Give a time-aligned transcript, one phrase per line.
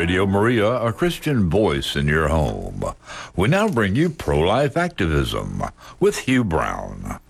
[0.00, 2.82] Radio Maria, a Christian voice in your home.
[3.36, 5.62] We now bring you pro life activism
[6.00, 7.20] with Hugh Brown.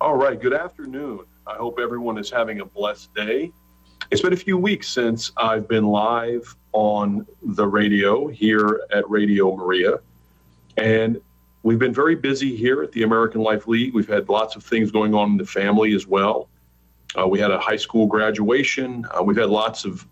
[0.00, 1.24] All right, good afternoon.
[1.44, 3.50] I hope everyone is having a blessed day.
[4.12, 9.56] It's been a few weeks since I've been live on the radio here at Radio
[9.56, 9.98] Maria.
[10.76, 11.20] And
[11.64, 13.94] we've been very busy here at the American Life League.
[13.94, 16.48] We've had lots of things going on in the family as well.
[17.18, 19.04] Uh, we had a high school graduation.
[19.10, 20.06] Uh, we've had lots of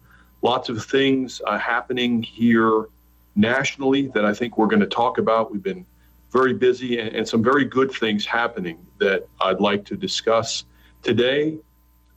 [0.45, 2.87] lots of things uh, happening here
[3.34, 5.51] nationally that I think we're going to talk about.
[5.51, 5.87] We've been
[6.30, 10.65] very busy and, and, some very good things happening that I'd like to discuss
[11.03, 11.59] today,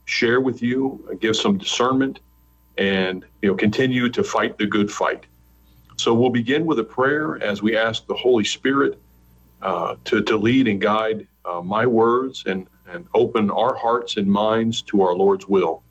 [0.04, 2.20] share with you, give some discernment,
[2.76, 5.24] and you know continue to fight the good fight.
[5.96, 9.00] So we'll begin with a prayer as we ask the Holy Spirit
[9.62, 14.26] uh, to, to lead and guide uh, my words and, and open our hearts and
[14.28, 15.82] minds to our Lord's will.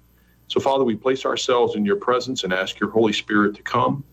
[0.48, 4.04] So, Father, we place ourselves in your presence and ask your Holy Spirit to come,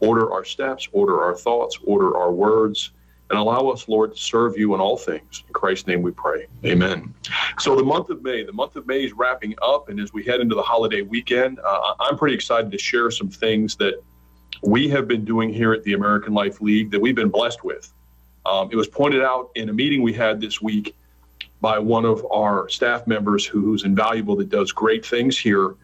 [0.00, 2.90] order our steps, order our thoughts, order our words,
[3.30, 5.44] and allow us, Lord, to serve you in all things.
[5.46, 6.46] In Christ's name we pray.
[6.64, 7.14] Amen.
[7.58, 10.24] So, the month of May, the month of May is wrapping up, and as we
[10.24, 14.02] head into the holiday weekend, uh, I'm pretty excited to share some things that
[14.62, 17.92] we have been doing here at the American Life League that we've been blessed with.
[18.46, 20.96] Um, it was pointed out in a meeting we had this week
[21.60, 25.74] by one of our staff members who, who's invaluable that does great things here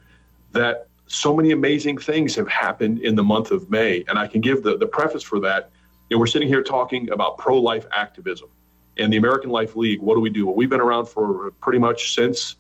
[0.52, 4.04] that so many amazing things have happened in the month of May.
[4.08, 5.70] And I can give the, the preface for that.
[6.08, 8.48] You know, we're sitting here talking about pro life activism
[8.96, 10.00] and the American Life League.
[10.00, 10.46] What do we do?
[10.46, 12.56] Well, we've been around for pretty much since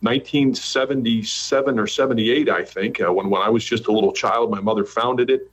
[0.00, 3.00] 1977 or 78, I think.
[3.00, 5.50] Uh, when, when I was just a little child, my mother founded it.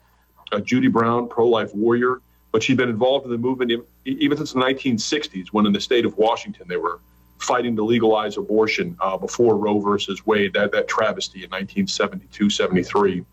[0.51, 2.21] Uh, Judy Brown, pro life warrior
[2.55, 3.69] but she'd been involved in the movement
[4.05, 7.01] even since the 1960s, when in the state of Washington they were
[7.37, 13.25] fighting to legalize abortion uh, before Roe versus Wade, that, that travesty in 1972, 73.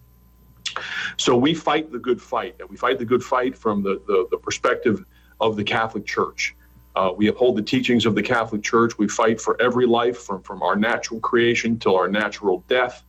[1.19, 4.27] So we fight the good fight, and we fight the good fight from the, the,
[4.33, 5.05] the perspective
[5.41, 6.57] of the Catholic Church.
[6.97, 8.99] Uh, we uphold the teachings of the Catholic Church.
[8.99, 13.05] We fight for every life from, from our natural creation till our natural death.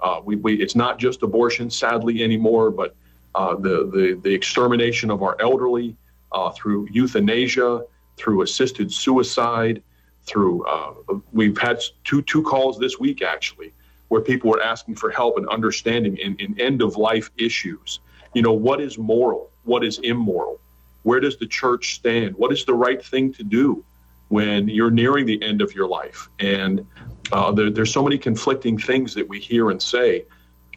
[0.00, 2.94] Uh, we, we, it's not just abortion, sadly, anymore, but
[3.34, 5.96] uh, the, the, the extermination of our elderly
[6.32, 7.82] uh, through euthanasia,
[8.16, 9.82] through assisted suicide,
[10.22, 10.92] through uh,
[11.32, 13.72] we've had two two calls this week actually
[14.08, 18.00] where people were asking for help and understanding in, in end of life issues.
[18.34, 19.50] You know, what is moral?
[19.64, 20.60] What is immoral?
[21.02, 22.34] Where does the church stand?
[22.36, 23.84] What is the right thing to do
[24.28, 26.28] when you're nearing the end of your life?
[26.38, 26.86] And
[27.32, 30.24] uh, there, there's so many conflicting things that we hear and say.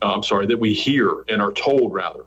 [0.01, 2.25] Uh, I'm sorry, that we hear and are told rather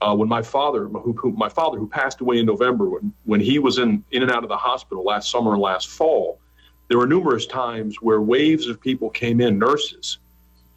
[0.00, 3.40] uh, when my father, who, who, my father who passed away in November, when, when
[3.40, 6.38] he was in, in and out of the hospital last summer and last fall,
[6.88, 10.18] there were numerous times where waves of people came in, nurses,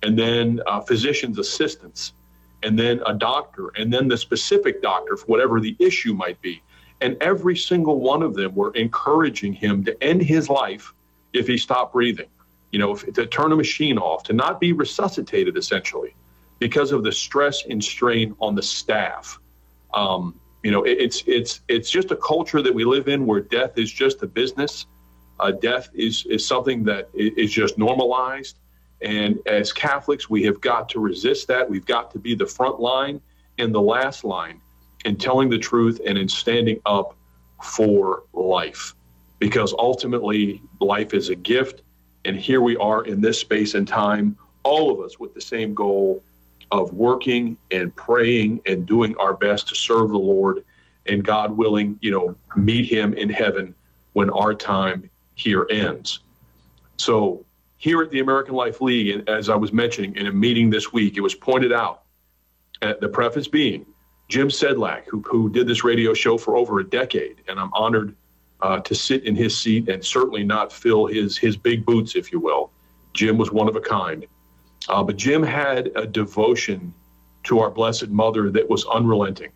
[0.03, 2.13] and then uh, physicians' assistants,
[2.63, 6.61] and then a doctor, and then the specific doctor for whatever the issue might be.
[6.99, 10.93] And every single one of them were encouraging him to end his life
[11.33, 12.27] if he stopped breathing,
[12.71, 16.13] you know, if, to turn a machine off, to not be resuscitated essentially
[16.61, 19.39] because of the stress and strain on the staff.
[19.95, 23.41] Um, you know, it, it's it's it's just a culture that we live in where
[23.41, 24.85] death is just a business.
[25.39, 28.59] Uh, death is is something that is just normalized,
[29.01, 31.67] and as Catholics, we have got to resist that.
[31.67, 33.19] We've got to be the front line
[33.57, 34.61] and the last line
[35.03, 37.15] in telling the truth and in standing up
[37.63, 38.93] for life,
[39.39, 41.81] because ultimately life is a gift,
[42.25, 45.73] and here we are in this space and time, all of us with the same
[45.73, 46.23] goal
[46.71, 50.63] of working and praying and doing our best to serve the Lord
[51.05, 53.73] and God willing, you know, meet him in heaven
[54.13, 56.19] when our time here ends.
[56.97, 57.45] So,
[57.77, 60.93] here at the American Life League, and as I was mentioning in a meeting this
[60.93, 62.03] week, it was pointed out,
[62.83, 63.85] uh, the preface being
[64.29, 68.15] Jim Sedlak, who, who did this radio show for over a decade, and I'm honored
[68.61, 72.31] uh, to sit in his seat and certainly not fill his, his big boots, if
[72.31, 72.71] you will.
[73.13, 74.25] Jim was one of a kind.
[74.89, 76.93] Uh, but Jim had a devotion
[77.43, 79.51] to our Blessed Mother that was unrelenting,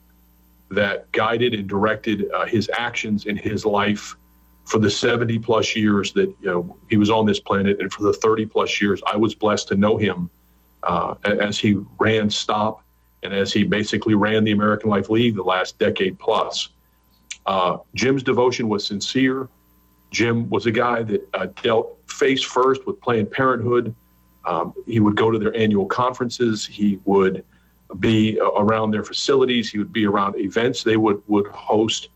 [0.69, 4.16] that guided and directed uh, his actions in his life
[4.66, 8.04] for the 70 plus years that you know he was on this planet, and for
[8.04, 10.30] the 30 plus years I was blessed to know him
[10.83, 12.81] uh, as he ran Stop
[13.24, 16.69] and as he basically ran the American Life League the last decade plus.
[17.45, 19.50] Uh, Jim's devotion was sincere.
[20.12, 23.94] Jim was a guy that uh, dealt face first with Planned Parenthood
[24.45, 26.65] um, he would go to their annual conferences.
[26.65, 27.44] He would
[28.00, 29.69] be around their facilities.
[29.69, 32.09] He would be around events they would, would host,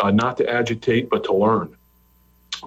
[0.00, 1.76] uh, not to agitate, but to learn.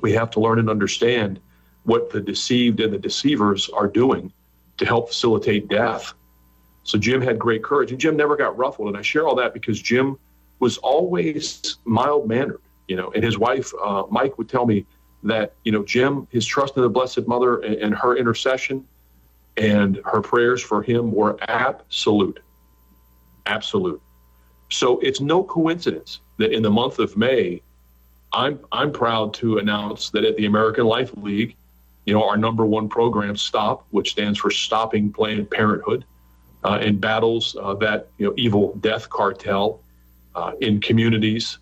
[0.01, 1.39] We have to learn and understand
[1.83, 4.31] what the deceived and the deceivers are doing
[4.77, 6.13] to help facilitate death.
[6.83, 8.89] So Jim had great courage, and Jim never got ruffled.
[8.89, 10.18] And I share all that because Jim
[10.59, 13.12] was always mild mannered, you know.
[13.12, 14.86] And his wife, uh, Mike, would tell me
[15.24, 18.86] that you know Jim, his trust in the Blessed Mother and, and her intercession
[19.57, 22.39] and her prayers for him were absolute,
[23.45, 24.01] absolute.
[24.69, 27.61] So it's no coincidence that in the month of May,
[28.31, 31.55] I'm I'm proud to announce that at the American Life League,
[32.05, 36.03] you know, our number one program, STOP, which stands for Stopping Planned Parenthood,
[36.63, 39.81] uh, in battles uh, that you know evil death cartel
[40.35, 41.59] uh, in communities,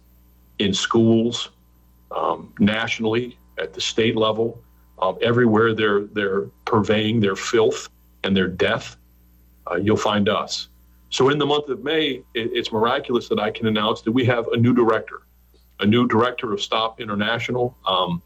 [0.59, 1.49] in schools,
[2.11, 4.61] um, nationally at the state level,
[5.01, 7.89] um, everywhere they're they're purveying their filth
[8.24, 8.98] and their death.
[9.69, 10.68] Uh, you'll find us.
[11.09, 14.25] So in the month of May, it, it's miraculous that I can announce that we
[14.25, 15.21] have a new director,
[15.80, 17.75] a new director of Stop International.
[17.86, 18.21] Um,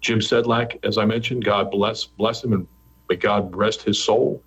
[0.00, 2.66] Jim Sedlak, as I mentioned, God bless bless him and
[3.08, 4.42] may God rest his soul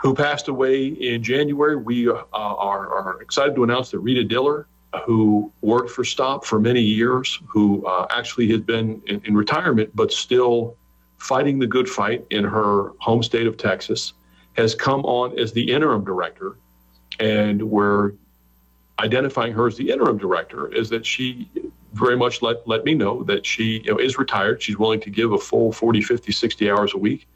[0.00, 1.76] who passed away in January.
[1.76, 4.66] We uh, are, are, excited to announce that Rita Diller,
[5.04, 9.90] who worked for Stop for many years, who uh, actually has been in, in, retirement
[9.94, 10.76] but still
[11.18, 14.14] fighting the good fight in her home state of Texas,
[14.54, 16.56] has come on as the interim director.
[17.20, 18.12] And we're
[18.98, 21.50] identifying her as the interim director is that she
[21.92, 24.62] very much let, let me know that she you know, is retired.
[24.62, 27.28] She's willing to give a full 40, 50, 60 hours a week.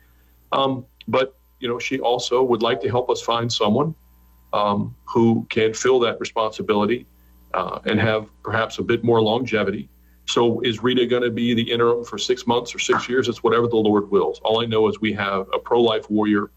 [0.52, 3.94] Um, but you know, she also would like to help us find someone
[4.52, 7.06] um, who can fill that responsibility
[7.54, 9.88] uh, and have perhaps a bit more longevity.
[10.26, 13.28] So, is Rita going to be the interim for six months or six years?
[13.28, 14.40] It's whatever the Lord wills.
[14.42, 16.50] All I know is we have a pro life warrior,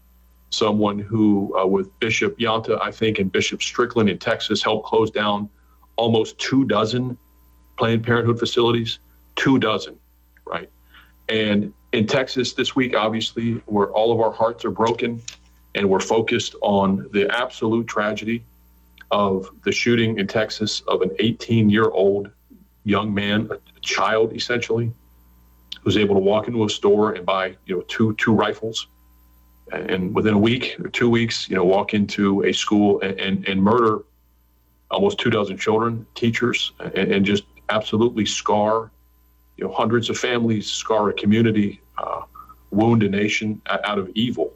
[0.50, 5.10] someone who, uh, with Bishop Yanta, I think, and Bishop Strickland in Texas, helped close
[5.10, 5.48] down
[5.96, 7.16] almost two dozen
[7.76, 8.98] Planned Parenthood facilities.
[9.36, 9.96] Two dozen,
[10.44, 10.68] right?
[11.28, 15.22] And in Texas this week, obviously, where all of our hearts are broken
[15.74, 18.42] and we're focused on the absolute tragedy
[19.10, 22.30] of the shooting in Texas of an 18 year old
[22.84, 24.92] young man, a child essentially,
[25.82, 28.88] who's able to walk into a store and buy, you know, two two rifles,
[29.72, 33.48] and within a week or two weeks, you know, walk into a school and and,
[33.48, 34.00] and murder
[34.90, 38.90] almost two dozen children, teachers, and, and just absolutely scar
[39.58, 42.22] you know, hundreds of families, scar a community, uh,
[42.70, 44.52] wound a nation out of evil,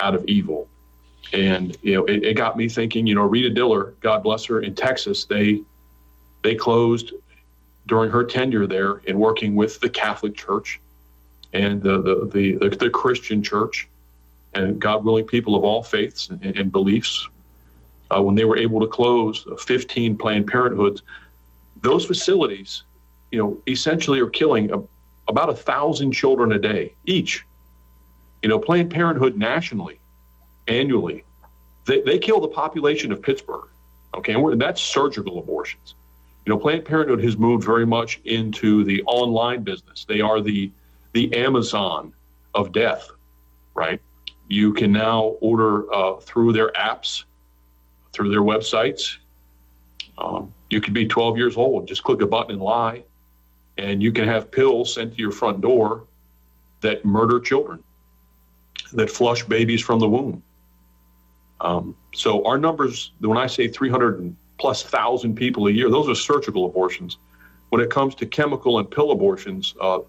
[0.00, 0.68] out of evil.
[1.32, 3.06] And you know, it, it, got me thinking.
[3.06, 5.62] You know, Rita Diller, God bless her, in Texas, they
[6.42, 7.12] they closed
[7.86, 10.80] during her tenure there in working with the Catholic Church
[11.52, 13.88] and the the the, the, the Christian Church,
[14.54, 17.28] and God willing, people of all faiths and, and beliefs.
[18.08, 21.02] Uh, when they were able to close 15 Planned Parenthoods,
[21.82, 22.84] those facilities
[23.30, 24.82] you know, essentially are killing a,
[25.28, 27.44] about a thousand children a day each.
[28.42, 29.95] You know, Planned Parenthood nationally,
[30.68, 31.24] annually,
[31.86, 33.68] they, they kill the population of Pittsburgh.
[34.14, 35.94] Okay, and that's surgical abortions.
[36.44, 40.04] You know, Planned Parenthood has moved very much into the online business.
[40.08, 40.70] They are the
[41.12, 42.12] the Amazon
[42.54, 43.08] of death,
[43.74, 44.00] right?
[44.48, 47.24] You can now order uh, through their apps,
[48.12, 49.16] through their websites.
[50.18, 53.02] Um, you could be 12 years old, just click a button and lie
[53.78, 56.04] and you can have pills sent to your front door
[56.80, 57.82] that murder children,
[58.92, 60.42] that flush babies from the womb.
[61.60, 66.14] Um, so our numbers, when I say 300 plus thousand people a year, those are
[66.14, 67.18] surgical abortions.
[67.70, 70.00] When it comes to chemical and pill abortions, uh,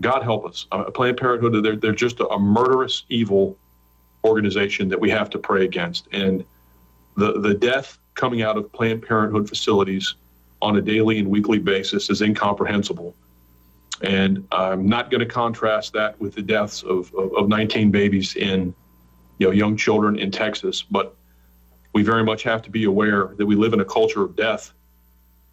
[0.00, 0.66] God help us.
[0.72, 3.58] Uh, Planned Parenthood, they're, they're just a, a murderous, evil
[4.24, 6.08] organization that we have to pray against.
[6.12, 6.44] And
[7.16, 10.14] the, the death coming out of Planned Parenthood facilities
[10.62, 13.14] on a daily and weekly basis is incomprehensible.
[14.02, 18.34] And I'm not going to contrast that with the deaths of, of, of 19 babies
[18.36, 18.74] in,
[19.38, 20.82] you know, young children in Texas.
[20.82, 21.14] But
[21.92, 24.72] we very much have to be aware that we live in a culture of death.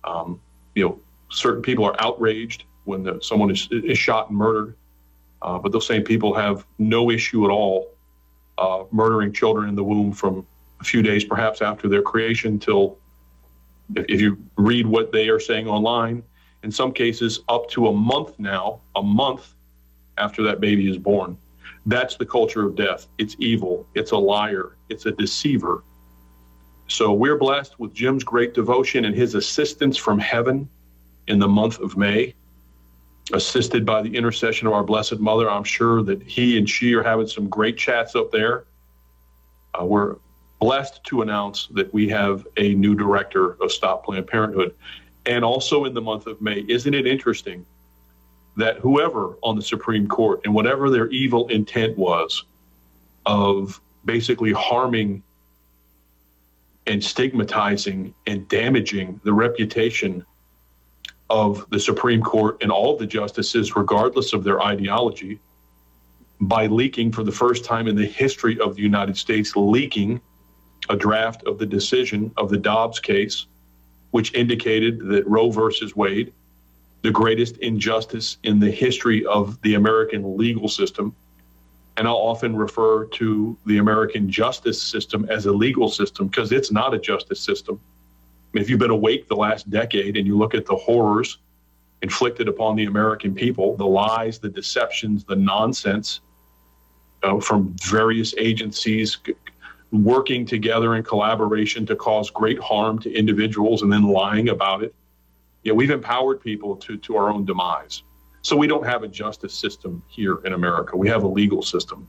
[0.03, 0.41] Um,
[0.75, 4.75] you know, certain people are outraged when the, someone is, is shot and murdered,
[5.41, 7.91] uh, but those same people have no issue at all
[8.57, 10.45] uh, murdering children in the womb from
[10.79, 12.97] a few days, perhaps after their creation, till
[13.95, 16.23] if you read what they are saying online,
[16.63, 19.55] in some cases, up to a month now, a month
[20.17, 21.37] after that baby is born.
[21.85, 23.07] That's the culture of death.
[23.17, 23.87] It's evil.
[23.95, 24.77] It's a liar.
[24.89, 25.83] It's a deceiver.
[26.87, 30.69] So we're blessed with Jim's great devotion and his assistance from heaven
[31.27, 32.35] in the month of May,
[33.33, 35.49] assisted by the intercession of our Blessed Mother.
[35.49, 38.65] I'm sure that he and she are having some great chats up there.
[39.73, 40.17] Uh, we're
[40.59, 44.75] blessed to announce that we have a new director of Stop Planned Parenthood.
[45.25, 47.65] And also in the month of May, isn't it interesting
[48.57, 52.43] that whoever on the Supreme Court and whatever their evil intent was
[53.25, 55.23] of basically harming
[56.87, 60.25] and stigmatizing and damaging the reputation
[61.29, 65.39] of the Supreme Court and all the justices, regardless of their ideology,
[66.41, 70.19] by leaking for the first time in the history of the United States, leaking
[70.89, 73.45] a draft of the decision of the Dobbs case,
[74.09, 76.33] which indicated that Roe versus Wade,
[77.01, 81.15] the greatest injustice in the history of the American legal system,
[81.97, 86.71] and I'll often refer to the American justice system as a legal system because it's
[86.71, 87.79] not a justice system.
[88.53, 91.37] If you've been awake the last decade and you look at the horrors
[92.01, 96.21] inflicted upon the American people, the lies, the deceptions, the nonsense
[97.23, 99.19] uh, from various agencies
[99.91, 104.95] working together in collaboration to cause great harm to individuals and then lying about it.
[105.63, 108.03] Yeah, we've empowered people to, to our own demise.
[108.41, 110.97] So we don't have a justice system here in America.
[110.97, 112.07] We have a legal system.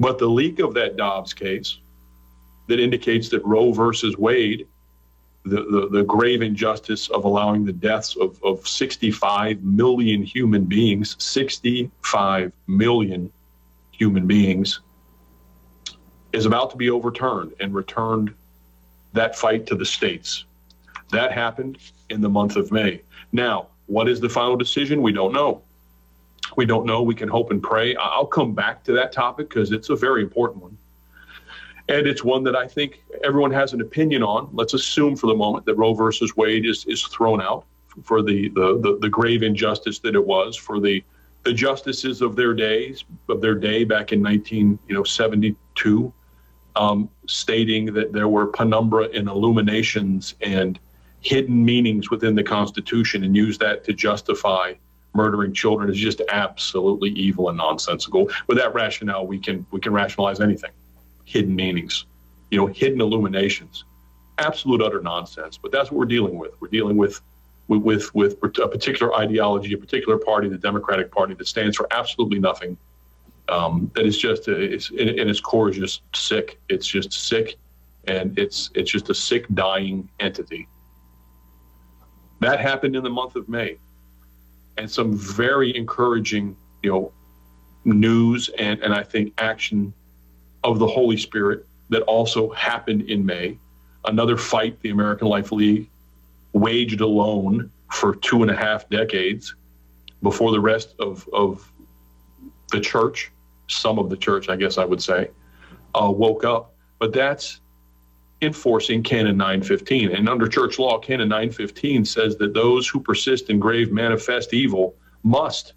[0.00, 1.78] But the leak of that Dobbs case
[2.66, 4.66] that indicates that Roe versus Wade,
[5.44, 11.14] the, the, the grave injustice of allowing the deaths of, of 65 million human beings,
[11.22, 13.30] 65 million
[13.92, 14.80] human beings,
[16.32, 18.34] is about to be overturned and returned
[19.12, 20.46] that fight to the states.
[21.10, 21.78] That happened
[22.10, 23.02] in the month of May.
[23.32, 25.02] Now, what is the final decision?
[25.02, 25.62] We don't know.
[26.56, 27.02] We don't know.
[27.02, 27.96] We can hope and pray.
[27.96, 30.78] I'll come back to that topic because it's a very important one.
[31.88, 34.48] And it's one that I think everyone has an opinion on.
[34.52, 37.66] Let's assume for the moment that Roe versus Wade is, is thrown out
[38.04, 41.04] for the, the, the, the grave injustice that it was, for the,
[41.44, 46.12] the justices of their days, of their day back in 19, you know, 72,
[46.76, 50.80] um, stating that there were penumbra and illuminations and
[51.24, 54.74] hidden meanings within the Constitution and use that to justify
[55.14, 58.30] murdering children is just absolutely evil and nonsensical.
[58.46, 60.70] With that rationale, we can we can rationalize anything.
[61.24, 62.04] Hidden meanings,
[62.50, 63.84] you know, hidden illuminations,
[64.38, 65.56] absolute utter nonsense.
[65.56, 66.52] But that's what we're dealing with.
[66.60, 67.20] We're dealing with
[67.68, 72.38] with with, a particular ideology, a particular party, the Democratic Party, that stands for absolutely
[72.38, 72.76] nothing.
[73.48, 76.60] Um, that is just it's in, in its core is just sick.
[76.68, 77.56] It's just sick,
[78.08, 80.68] and it's it's just a sick, dying entity
[82.44, 83.78] that happened in the month of May.
[84.76, 87.12] And some very encouraging, you know,
[87.84, 89.92] news and, and I think action
[90.62, 93.58] of the Holy Spirit that also happened in May.
[94.06, 95.88] Another fight the American Life League
[96.52, 99.54] waged alone for two and a half decades
[100.22, 101.70] before the rest of, of
[102.72, 103.30] the church,
[103.68, 105.30] some of the church, I guess I would say,
[105.94, 106.74] uh, woke up.
[106.98, 107.60] But that's
[108.42, 110.12] enforcing Canon 915.
[110.12, 114.94] And under church law, Canon 915 says that those who persist in grave manifest evil
[115.22, 115.74] must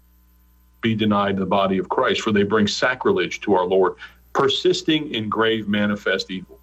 [0.80, 3.94] be denied the body of Christ, for they bring sacrilege to our Lord.
[4.32, 6.60] Persisting in grave manifest evil.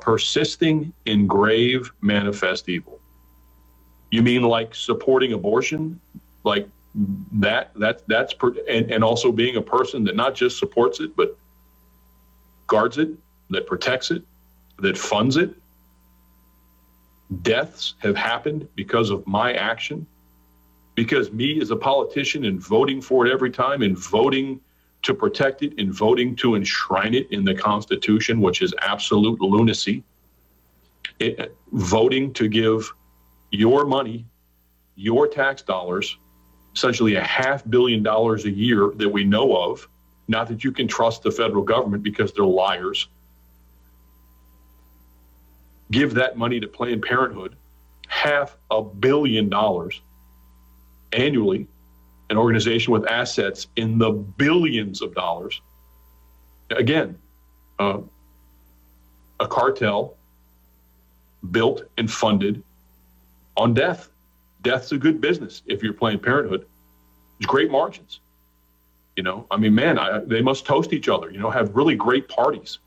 [0.00, 3.00] Persisting in grave manifest evil.
[4.10, 6.00] You mean like supporting abortion?
[6.44, 6.68] Like
[7.32, 11.14] that that that's per, and, and also being a person that not just supports it
[11.14, 11.36] but
[12.66, 13.10] guards it
[13.50, 14.22] that protects it
[14.78, 15.54] that funds it.
[17.42, 20.06] Deaths have happened because of my action,
[20.94, 24.60] because me as a politician and voting for it every time and voting
[25.02, 30.02] to protect it and voting to enshrine it in the Constitution, which is absolute lunacy.
[31.18, 32.92] It, voting to give
[33.50, 34.26] your money,
[34.96, 36.16] your tax dollars,
[36.74, 39.88] essentially a half billion dollars a year that we know of.
[40.28, 43.08] Not that you can trust the federal government because they're liars
[45.90, 47.56] give that money to Planned Parenthood,
[48.08, 50.00] half a billion dollars
[51.12, 51.66] annually,
[52.30, 55.60] an organization with assets in the billions of dollars.
[56.70, 57.16] Again,
[57.78, 58.00] uh,
[59.38, 60.16] a cartel
[61.50, 62.62] built and funded
[63.56, 64.08] on death.
[64.62, 66.66] Death's a good business if you're Planned Parenthood.
[67.38, 68.20] There's great margins.
[69.14, 71.30] You know, I mean, man, I, they must toast each other.
[71.30, 72.78] You know, have really great parties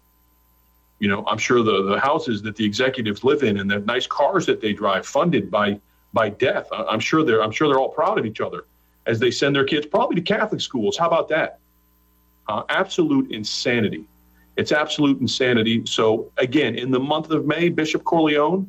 [0.99, 4.05] you know, I'm sure the, the houses that the executives live in and the nice
[4.05, 5.79] cars that they drive funded by
[6.11, 6.67] by death.
[6.71, 8.65] I'm sure they're I'm sure they're all proud of each other
[9.05, 10.97] as they send their kids probably to Catholic schools.
[10.97, 11.59] How about that?
[12.47, 14.05] Uh, absolute insanity.
[14.57, 15.83] It's absolute insanity.
[15.85, 18.67] So again, in the month of May, Bishop Cordileone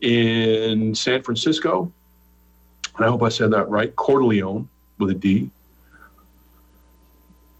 [0.00, 1.92] in San Francisco,
[2.96, 4.66] and I hope I said that right, Cordileone
[4.98, 5.50] with a D,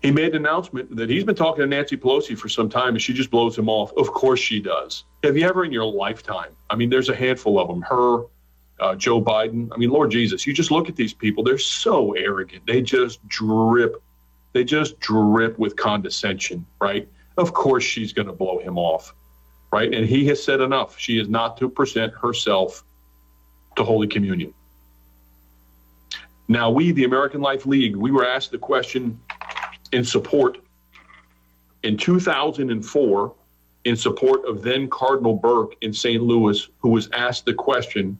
[0.03, 3.03] he made an announcement that he's been talking to Nancy Pelosi for some time and
[3.03, 3.93] she just blows him off.
[3.97, 5.05] Of course she does.
[5.23, 6.57] Have you ever in your lifetime?
[6.71, 7.83] I mean, there's a handful of them.
[7.83, 8.25] Her,
[8.81, 9.69] uh, Joe Biden.
[9.73, 11.45] I mean, Lord Jesus, you just look at these people.
[11.45, 12.67] They're so arrogant.
[12.67, 14.03] They just drip.
[14.53, 17.09] They just drip with condescension, right?
[17.39, 19.15] Of course, she's going to blow him off,
[19.73, 19.93] right?
[19.95, 20.99] And he has said enough.
[20.99, 22.83] She is not to present herself
[23.77, 24.53] to Holy Communion.
[26.49, 29.19] Now, we, the American Life League, we were asked the question
[29.93, 30.59] in support
[31.83, 33.35] in 2004
[33.85, 36.23] in support of then Cardinal Burke in St.
[36.23, 38.19] Louis, who was asked the question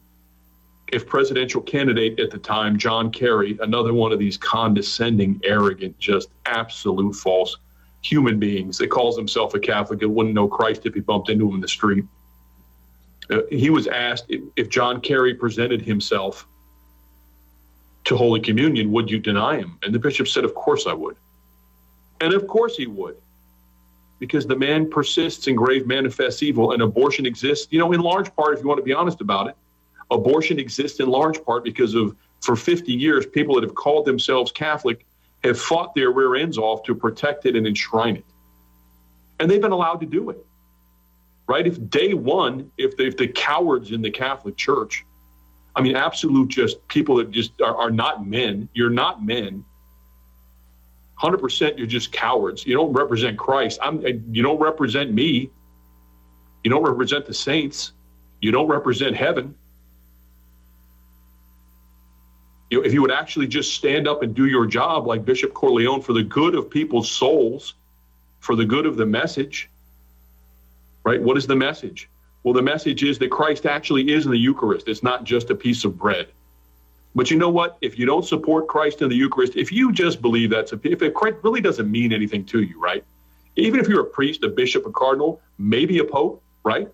[0.91, 6.29] if presidential candidate at the time, John Kerry, another one of these condescending, arrogant, just
[6.45, 7.57] absolute false
[8.03, 11.47] human beings that calls himself a Catholic and wouldn't know Christ if he bumped into
[11.47, 12.03] him in the street.
[13.29, 16.45] Uh, he was asked if, if John Kerry presented himself
[18.03, 19.79] to Holy Communion, would you deny him?
[19.81, 21.15] And the bishop said, Of course I would.
[22.23, 23.17] And of course he would.
[24.17, 28.33] Because the man persists in grave manifest evil and abortion exists, you know, in large
[28.33, 29.57] part, if you want to be honest about it,
[30.09, 34.53] abortion exists in large part because of, for 50 years, people that have called themselves
[34.53, 35.05] Catholic
[35.43, 38.25] have fought their rear ends off to protect it and enshrine it.
[39.41, 40.45] And they've been allowed to do it.
[41.45, 41.67] Right?
[41.67, 45.03] If day one, if if the cowards in the Catholic Church,
[45.75, 49.65] I mean, absolute just people that just are, are not men, you're not men.
[51.21, 52.65] 100% you're just cowards.
[52.65, 53.79] You don't represent Christ.
[53.81, 54.01] I'm,
[54.31, 55.49] you don't represent me.
[56.63, 57.93] You don't represent the saints.
[58.41, 59.55] You don't represent heaven.
[62.73, 65.53] you know, if you would actually just stand up and do your job like Bishop
[65.53, 67.75] Cordileone for the good of people's souls,
[68.39, 69.69] for the good of the message,
[71.03, 71.21] right?
[71.21, 72.09] What is the message?
[72.41, 74.87] Well, the message is that Christ actually is in the Eucharist.
[74.87, 76.29] It's not just a piece of bread.
[77.15, 77.77] But you know what?
[77.81, 81.01] If you don't support Christ in the Eucharist, if you just believe that's a, if
[81.01, 83.03] it really doesn't mean anything to you, right?
[83.55, 86.87] Even if you're a priest, a bishop, a cardinal, maybe a pope, right?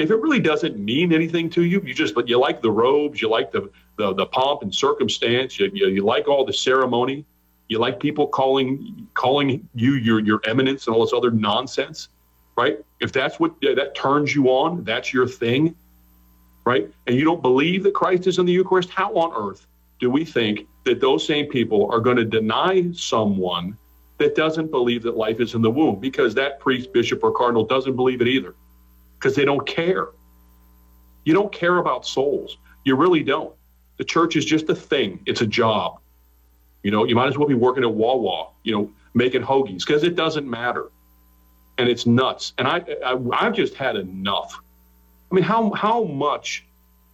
[0.00, 3.28] if it really doesn't mean anything to you, you just you like the robes, you
[3.28, 7.24] like the the, the pomp and circumstance, you, you, you like all the ceremony,
[7.68, 12.08] you like people calling calling you your your eminence and all this other nonsense,
[12.56, 12.78] right?
[13.00, 15.74] If that's what that turns you on, that's your thing,
[16.64, 16.90] right?
[17.06, 19.66] And you don't believe that Christ is in the Eucharist, how on earth
[19.98, 23.76] do we think that those same people are going to deny someone
[24.18, 27.64] that doesn't believe that life is in the womb because that priest, bishop, or cardinal
[27.64, 28.54] doesn't believe it either?
[29.20, 30.08] because they don't care.
[31.24, 32.56] You don't care about souls.
[32.84, 33.54] You really don't.
[33.98, 35.20] The church is just a thing.
[35.26, 36.00] It's a job.
[36.82, 40.02] You know, you might as well be working at Wawa, you know, making hoagies because
[40.02, 40.90] it doesn't matter.
[41.76, 42.54] And it's nuts.
[42.56, 44.58] And I, I I've just had enough.
[45.30, 46.64] I mean, how how much,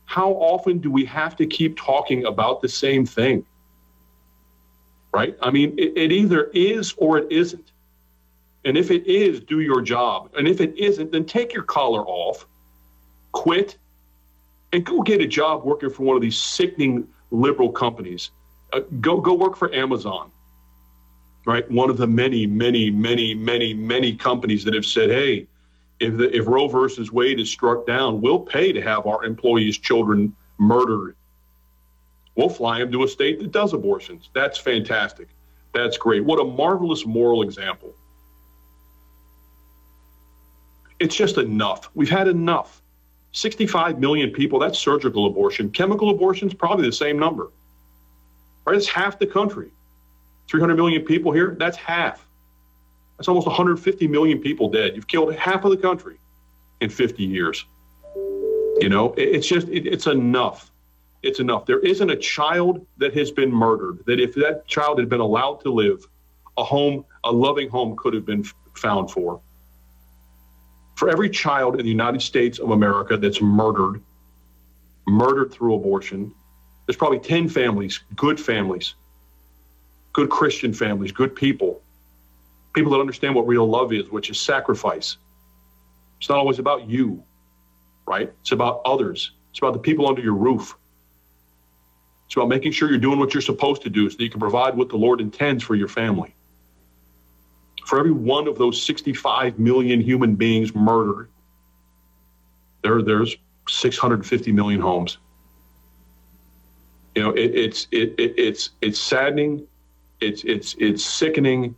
[0.07, 3.45] how often do we have to keep talking about the same thing?
[5.13, 5.37] Right?
[5.41, 7.73] I mean, it, it either is or it isn't.
[8.65, 10.31] And if it is, do your job.
[10.37, 12.47] And if it isn't, then take your collar off,
[13.33, 13.77] quit,
[14.73, 18.31] and go get a job working for one of these sickening liberal companies.
[18.73, 20.31] Uh, go go work for Amazon,
[21.47, 21.71] right?
[21.71, 25.47] One of the many, many, many, many, many companies that have said, "Hey,
[26.01, 29.79] if the, if Roe versus Wade is struck down, we'll pay to have our employees'
[29.79, 31.17] children murdered.
[32.35, 34.29] We'll fly them to a state that does abortions.
[34.35, 35.29] That's fantastic.
[35.73, 36.25] That's great.
[36.25, 37.95] What a marvelous moral example."
[40.99, 41.91] It's just enough.
[41.95, 42.83] We've had enough.
[43.33, 45.71] 65 million people, that's surgical abortion.
[45.71, 47.51] Chemical abortion is probably the same number.
[48.65, 48.77] Right?
[48.77, 49.71] It's half the country.
[50.49, 52.26] 300 million people here, that's half.
[53.17, 54.95] That's almost 150 million people dead.
[54.95, 56.19] You've killed half of the country
[56.81, 57.65] in 50 years.
[58.79, 60.71] You know, it's just, it, it's enough.
[61.23, 61.65] It's enough.
[61.65, 65.61] There isn't a child that has been murdered that if that child had been allowed
[65.63, 66.07] to live,
[66.59, 69.41] a home, a loving home could have been found for
[70.97, 74.03] for every child in the United States of America that's murdered,
[75.07, 76.35] murdered through abortion,
[76.87, 78.95] there's probably 10 families, good families,
[80.15, 81.83] good Christian families, good people,
[82.77, 85.17] people that understand what real love is, which is sacrifice.
[86.21, 87.25] It's not always about you,
[88.07, 88.33] right?
[88.43, 89.33] It's about others.
[89.51, 90.77] It's about the people under your roof.
[92.27, 94.41] It's about making sure you're doing what you're supposed to do so that you can
[94.41, 96.37] provide what the Lord intends for your family
[97.87, 101.31] for every one of those 65 million human beings murdered,
[102.83, 103.37] there there's
[103.69, 105.19] 650 million homes.
[107.15, 109.67] You know, it, it's it, it, it's it's saddening,
[110.21, 111.77] it's it's it's sickening,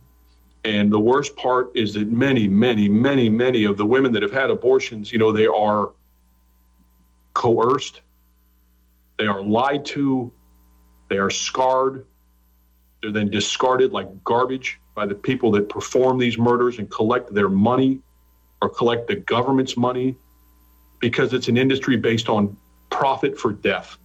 [0.63, 4.31] and the worst part is that many, many, many, many of the women that have
[4.31, 5.91] had abortions, you know, they are
[7.33, 8.01] coerced,
[9.17, 10.31] they are lied to,
[11.07, 12.05] they are scarred,
[13.01, 17.47] they're then discarded like garbage by the people that perform these murders and collect their
[17.47, 17.99] money
[18.61, 20.15] or collect the government's money
[20.99, 22.57] because it's an industry based on
[22.89, 23.97] profit for death.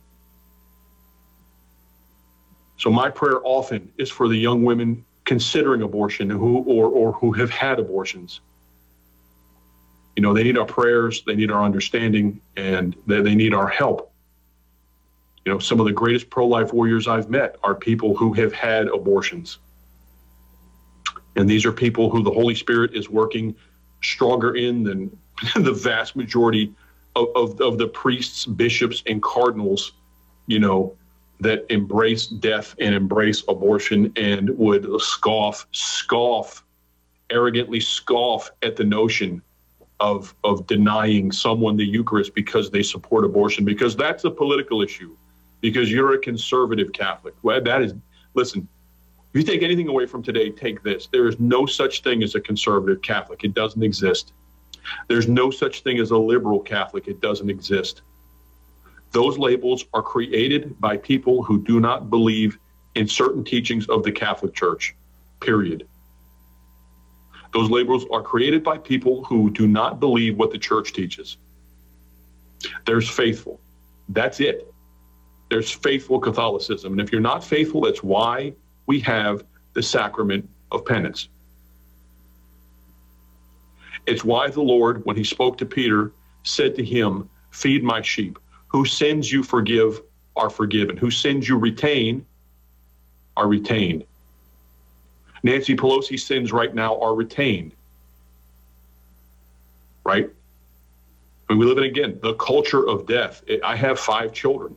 [2.77, 7.33] So my prayer often is for the young women considering abortion who or, or who
[7.33, 8.41] have had abortions
[10.17, 13.69] You know, they need our prayers, they need our understanding, and they, they need our
[13.69, 14.13] help.
[15.45, 18.53] You know, some of the greatest pro life warriors I've met are people who have
[18.53, 19.59] had abortions.
[21.37, 23.57] And these are people who the Holy Spirit is working
[24.03, 25.19] stronger in than
[25.57, 26.73] the vast majority
[27.17, 29.93] of, of, of the priests, bishops, and cardinals,
[30.47, 30.97] you know,
[31.41, 36.65] that embrace death and embrace abortion and would scoff, scoff,
[37.31, 39.43] arrogantly scoff at the notion
[40.01, 45.17] of of denying someone the Eucharist because they support abortion, because that's a political issue,
[45.61, 47.35] because you're a conservative Catholic.
[47.43, 47.95] Well, that is,
[48.35, 48.69] listen,
[49.33, 51.09] if you take anything away from today, take this.
[51.09, 53.45] There is no such thing as a conservative Catholic.
[53.45, 54.33] It doesn't exist.
[55.09, 57.09] There's no such thing as a liberal Catholic.
[57.09, 58.03] It doesn't exist.
[59.15, 62.59] Those labels are created by people who do not believe
[62.97, 64.97] in certain teachings of the Catholic Church,
[65.41, 65.87] period.
[67.53, 71.37] Those labels are created by people who do not believe what the church teaches.
[72.87, 73.61] There's faithful.
[74.09, 74.75] That's it.
[75.49, 76.91] There's faithful Catholicism.
[76.95, 78.53] And if you're not faithful, that's why
[78.87, 81.29] we have the sacrament of penance.
[84.07, 86.11] It's why the Lord, when he spoke to Peter,
[86.43, 88.41] said to him, Feed my sheep.
[88.75, 90.03] Whose sins you forgive
[90.35, 90.97] are forgiven.
[90.97, 92.27] Who sins you retain
[93.37, 94.03] are retained.
[95.45, 97.71] Nancy Pelosi's sins right now are retained.
[100.03, 100.29] Right?
[101.49, 103.45] I mean, we live in, again, the culture of death.
[103.63, 104.75] I have five children.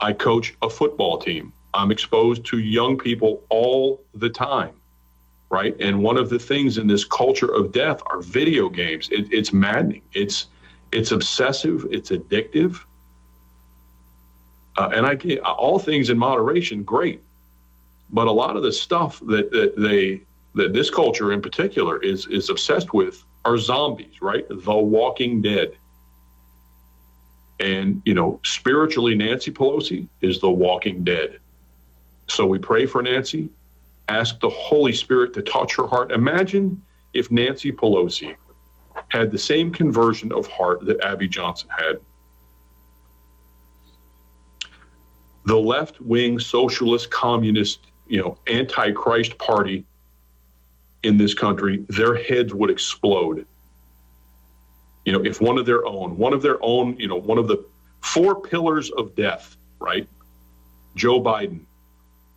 [0.00, 1.52] I coach a football team.
[1.74, 4.72] I'm exposed to young people all the time
[5.50, 5.76] right?
[5.80, 9.10] And one of the things in this culture of death are video games.
[9.10, 10.00] It, it's maddening.
[10.14, 10.46] It's
[10.92, 11.86] it's obsessive.
[11.90, 12.80] It's addictive.
[14.76, 17.22] Uh, and I get all things in moderation, great.
[18.10, 20.22] But a lot of the stuff that, that they
[20.54, 24.46] that this culture in particular is is obsessed with are zombies, right?
[24.48, 25.72] The Walking Dead.
[27.60, 31.38] And you know, spiritually, Nancy Pelosi is the Walking Dead.
[32.28, 33.50] So we pray for Nancy
[34.08, 36.12] ask the Holy Spirit to touch her heart.
[36.12, 36.82] Imagine
[37.14, 38.34] if Nancy Pelosi
[39.08, 41.96] had the same conversion of heart that Abby Johnson had.
[45.44, 49.84] The left wing socialist, communist, you know, antichrist party
[51.02, 53.46] in this country, their heads would explode.
[55.04, 57.48] You know, if one of their own, one of their own, you know, one of
[57.48, 57.64] the
[58.00, 60.08] four pillars of death, right?
[60.94, 61.60] Joe Biden,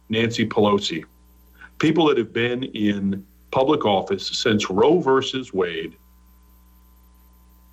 [0.10, 1.04] Nancy Pelosi,
[1.78, 5.96] people that have been in public office since Roe versus Wade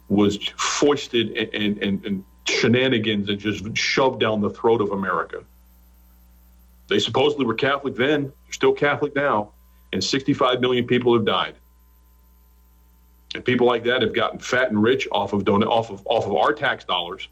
[0.08, 5.42] was foisted and, and, and shenanigans and just shoved down the throat of America.
[6.88, 9.52] They supposedly were Catholic then, they're still Catholic now,
[9.92, 11.54] and 65 million people have died.
[13.34, 16.26] And people like that have gotten fat and rich off of don- off of off
[16.26, 17.28] of our tax dollars,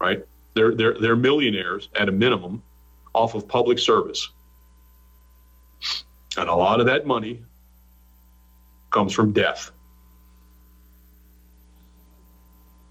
[0.00, 0.24] right?
[0.54, 2.62] They're they're they're millionaires at a minimum
[3.14, 4.28] off of public service.
[6.36, 7.40] And a lot of that money
[8.90, 9.70] comes from death.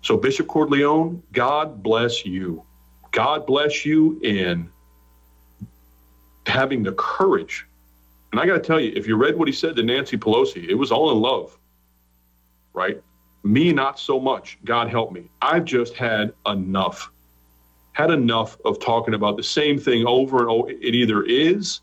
[0.05, 2.63] So, Bishop Cordileone, God bless you.
[3.11, 4.69] God bless you in
[6.45, 7.65] having the courage.
[8.31, 10.69] And I got to tell you, if you read what he said to Nancy Pelosi,
[10.69, 11.57] it was all in love,
[12.71, 13.01] right?
[13.41, 14.59] Me, not so much.
[14.63, 15.27] God help me.
[15.41, 17.09] I've just had enough.
[17.93, 20.69] Had enough of talking about the same thing over and over.
[20.69, 21.81] It either is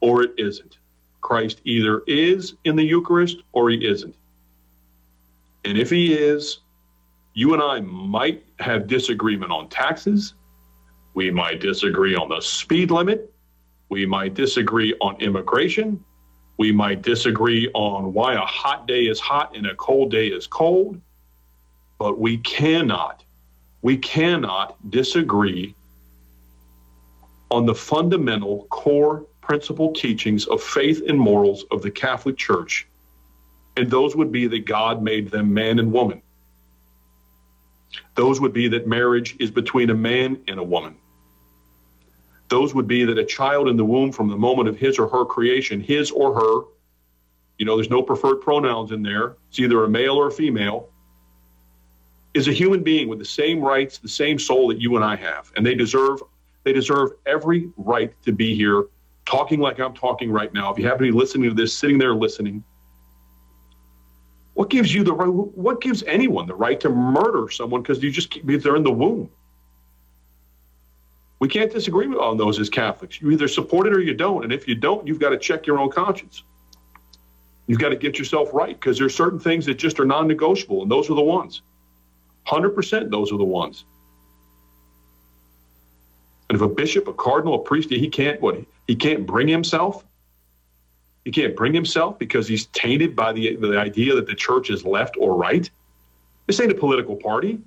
[0.00, 0.78] or it isn't.
[1.20, 4.16] Christ either is in the Eucharist or he isn't.
[5.64, 6.58] And if he is,
[7.34, 10.34] you and I might have disagreement on taxes.
[11.14, 13.32] We might disagree on the speed limit.
[13.88, 16.04] We might disagree on immigration.
[16.58, 20.46] We might disagree on why a hot day is hot and a cold day is
[20.46, 21.00] cold.
[21.98, 23.24] But we cannot,
[23.82, 25.74] we cannot disagree
[27.50, 32.86] on the fundamental core principal teachings of faith and morals of the Catholic Church,
[33.76, 36.22] and those would be that God made them man and woman.
[38.14, 40.96] Those would be that marriage is between a man and a woman.
[42.48, 45.08] Those would be that a child in the womb from the moment of his or
[45.08, 46.66] her creation, his or her,
[47.58, 50.88] you know, there's no preferred pronouns in there, it's either a male or a female,
[52.34, 55.16] is a human being with the same rights, the same soul that you and I
[55.16, 55.52] have.
[55.56, 56.22] And they deserve
[56.62, 58.84] they deserve every right to be here
[59.24, 61.98] talking like I'm talking right now, if you happen to be listening to this, sitting
[61.98, 62.64] there listening,
[64.60, 65.26] what gives you the right?
[65.26, 68.92] What gives anyone the right to murder someone because you just because they're in the
[68.92, 69.30] womb?
[71.38, 73.22] We can't disagree on those as Catholics.
[73.22, 75.66] You either support it or you don't, and if you don't, you've got to check
[75.66, 76.42] your own conscience.
[77.68, 80.90] You've got to get yourself right because there's certain things that just are non-negotiable, and
[80.90, 81.62] those are the ones.
[82.46, 83.86] 100% those are the ones.
[86.50, 88.58] And if a bishop, a cardinal, a priest, he can't what?
[88.86, 90.04] He can't bring himself.
[91.30, 94.84] He can't bring himself because he's tainted by the, the idea that the church is
[94.84, 95.70] left or right.
[96.48, 97.60] This ain't a political party.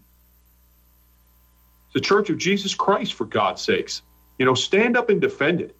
[1.86, 4.02] It's the Church of Jesus Christ, for God's sakes.
[4.38, 5.78] You know, stand up and defend it.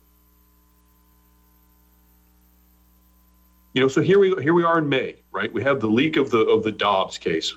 [3.74, 5.52] You know, so here we here we are in May, right?
[5.52, 7.54] We have the leak of the of the Dobbs case.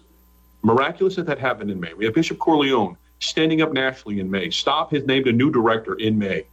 [0.65, 1.95] Miraculous that that happened in May.
[1.95, 4.51] We have Bishop Cordileone standing up nationally in May.
[4.51, 6.49] Stop has named a new director in May.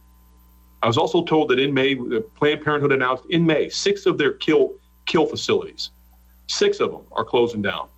[0.84, 4.34] I was also told that in May, Planned Parenthood announced in May six of their
[4.34, 4.74] kill
[5.06, 5.92] kill facilities,
[6.46, 7.88] six of them are closing down.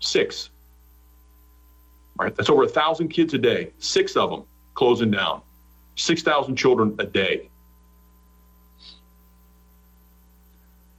[0.00, 0.50] Six.
[2.18, 3.72] All right, that's over a thousand kids a day.
[3.78, 5.40] Six of them closing down.
[5.96, 7.48] Six thousand children a day.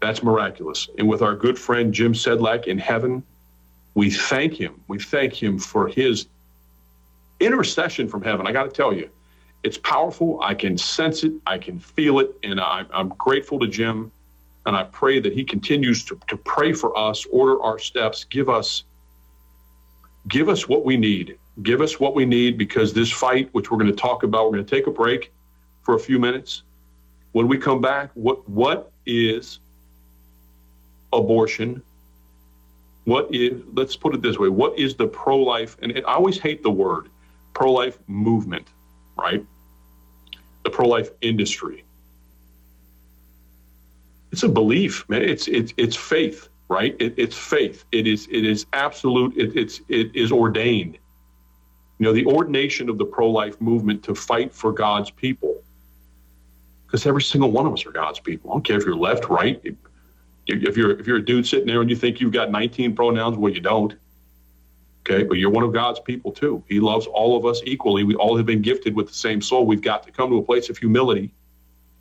[0.01, 0.89] That's miraculous.
[0.97, 3.21] And with our good friend Jim Sedlak in heaven,
[3.93, 4.81] we thank him.
[4.88, 6.25] We thank him for his
[7.39, 8.47] intercession from heaven.
[8.47, 9.12] I got to tell you,
[9.65, 10.39] it's powerful.
[10.43, 11.34] I can sense it.
[11.47, 12.38] I can feel it.
[12.43, 14.12] And I, am grateful to Jim.
[14.67, 18.47] And I pray that he continues to, to pray for us, order our steps, give
[18.47, 18.84] us,
[20.28, 21.39] give us what we need.
[21.63, 24.58] Give us what we need because this fight, which we're going to talk about, we're
[24.58, 25.34] going to take a break
[25.82, 26.62] for a few minutes.
[27.32, 29.60] When we come back, what what is
[31.12, 31.82] abortion?
[33.06, 35.75] What is, let's put it this way, what is the pro life?
[35.82, 37.10] And I always hate the word
[37.54, 38.67] pro life movement,
[39.17, 39.45] right?
[40.75, 41.85] Pro life industry.
[44.33, 45.21] It's a belief, man.
[45.21, 46.93] It's, it's, it's faith, right?
[46.99, 47.85] It, it's faith.
[47.93, 50.97] It is, it is absolute, it, it's, it is ordained.
[51.97, 55.63] You know, the ordination of the pro life movement to fight for God's people
[56.85, 58.51] because every single one of us are God's people.
[58.51, 59.61] I don't care if you're left, right,
[60.47, 63.38] if you're if you're a dude sitting there and you think you've got 19 pronouns,
[63.38, 63.95] well, you don't.
[65.08, 66.63] Okay, but you're one of God's people too.
[66.68, 68.04] He loves all of us equally.
[68.04, 69.68] We all have been gifted with the same soul.
[69.68, 71.32] We've got to come to a place of humility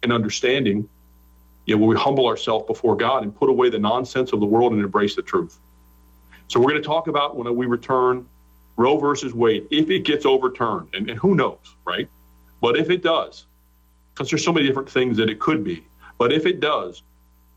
[0.03, 0.89] and understanding,
[1.67, 4.47] you know, where we humble ourselves before God and put away the nonsense of the
[4.47, 5.59] world and embrace the truth.
[6.49, 8.27] So we're going to talk about when we return
[8.77, 12.09] Roe versus Wade, if it gets overturned, and, and who knows, right?
[12.63, 13.47] But if it does,
[14.15, 15.85] because there's so many different things that it could be,
[16.19, 17.03] but if it does,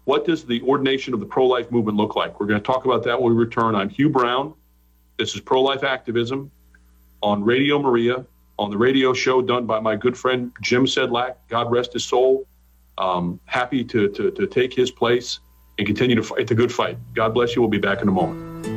[0.04, 2.40] what does the ordination of the pro life movement look like?
[2.40, 3.76] We're going to talk about that when we return.
[3.76, 4.54] I'm Hugh Brown.
[5.18, 6.52] This is Pro Life Activism
[7.24, 8.24] on Radio Maria,
[8.60, 11.38] on the radio show done by my good friend Jim Sedlak.
[11.48, 12.46] God rest his soul.
[13.00, 15.40] Um, happy to, to, to take his place
[15.80, 17.00] and continue to fight the good fight.
[17.16, 17.64] God bless you.
[17.64, 18.77] We'll be back in a moment.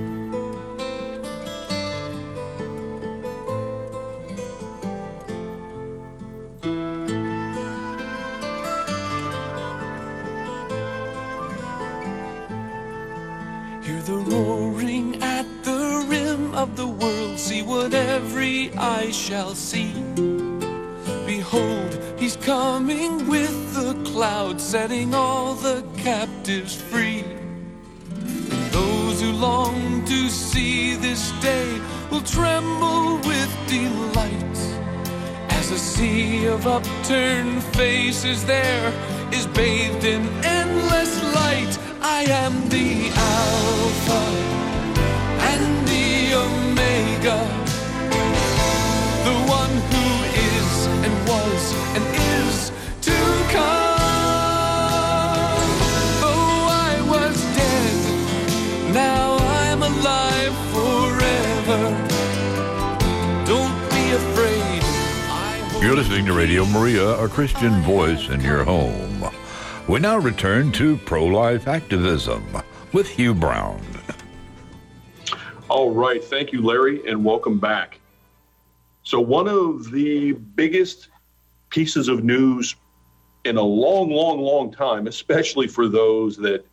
[19.13, 19.93] Shall see.
[21.27, 27.25] Behold, he's coming with the clouds, setting all the captives free.
[28.71, 34.57] Those who long to see this day will tremble with delight.
[35.51, 38.93] As a sea of upturned faces there
[39.33, 41.79] is bathed in endless light.
[42.03, 44.70] I am the Alpha the
[47.23, 47.37] The
[49.47, 52.05] one who is and was and
[52.49, 53.17] is to
[53.53, 54.01] come.
[56.25, 61.93] Oh, I was dead, now I'm alive forever.
[63.45, 65.83] Don't be afraid.
[65.83, 69.31] You're listening to Radio Maria, a Christian voice in your home.
[69.87, 72.47] We now return to pro life activism
[72.95, 74.00] with Hugh Brown.
[75.71, 76.23] All right.
[76.23, 78.01] Thank you, Larry, and welcome back.
[79.05, 81.11] So, one of the biggest
[81.69, 82.75] pieces of news
[83.45, 86.67] in a long, long, long time, especially for those that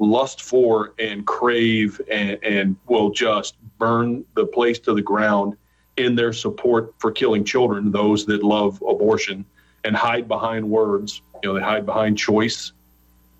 [0.00, 5.56] lust for and crave and, and will just burn the place to the ground
[5.96, 9.44] in their support for killing children, those that love abortion
[9.84, 12.72] and hide behind words, you know, they hide behind choice.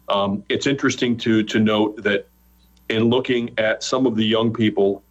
[0.08, 2.28] Um, it's interesting to to note that
[2.94, 5.02] in looking at some of the young people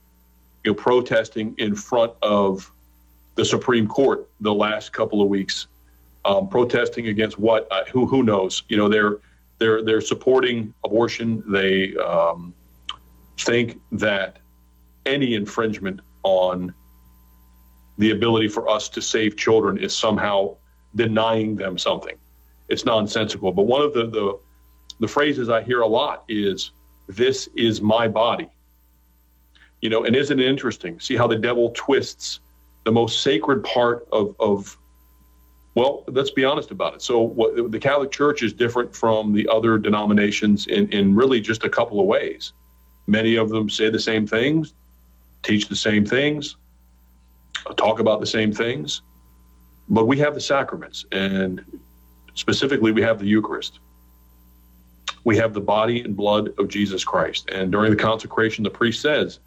[0.64, 2.72] you know, protesting in front of
[3.36, 5.68] the Supreme Court the last couple of weeks,
[6.26, 7.68] um, protesting against what?
[7.72, 8.64] Uh, who who knows?
[8.70, 9.18] You know, they're
[9.60, 11.44] they're they're supporting abortion.
[11.52, 12.54] They um,
[13.38, 14.38] think that
[15.06, 16.74] any infringement on
[17.98, 20.56] the ability for us to save children is somehow
[20.96, 22.16] denying them something.
[22.70, 23.52] It's nonsensical.
[23.52, 24.40] But one of the, the
[25.00, 26.72] the phrases I hear a lot is,
[27.08, 28.50] This is my body.
[29.82, 31.00] You know, and isn't it interesting?
[31.00, 32.40] See how the devil twists
[32.86, 34.78] the most sacred part of, of
[35.76, 37.02] well, let's be honest about it.
[37.02, 41.64] So, what, the Catholic Church is different from the other denominations in, in really just
[41.64, 42.54] a couple of ways.
[43.08, 44.74] Many of them say the same things,
[45.42, 46.58] teach the same things,
[47.76, 49.02] talk about the same things,
[49.90, 51.64] but we have the sacraments, and
[52.36, 53.80] specifically, we have the Eucharist.
[55.24, 57.50] We have the body and blood of Jesus Christ.
[57.50, 59.40] And during the consecration, the priest says,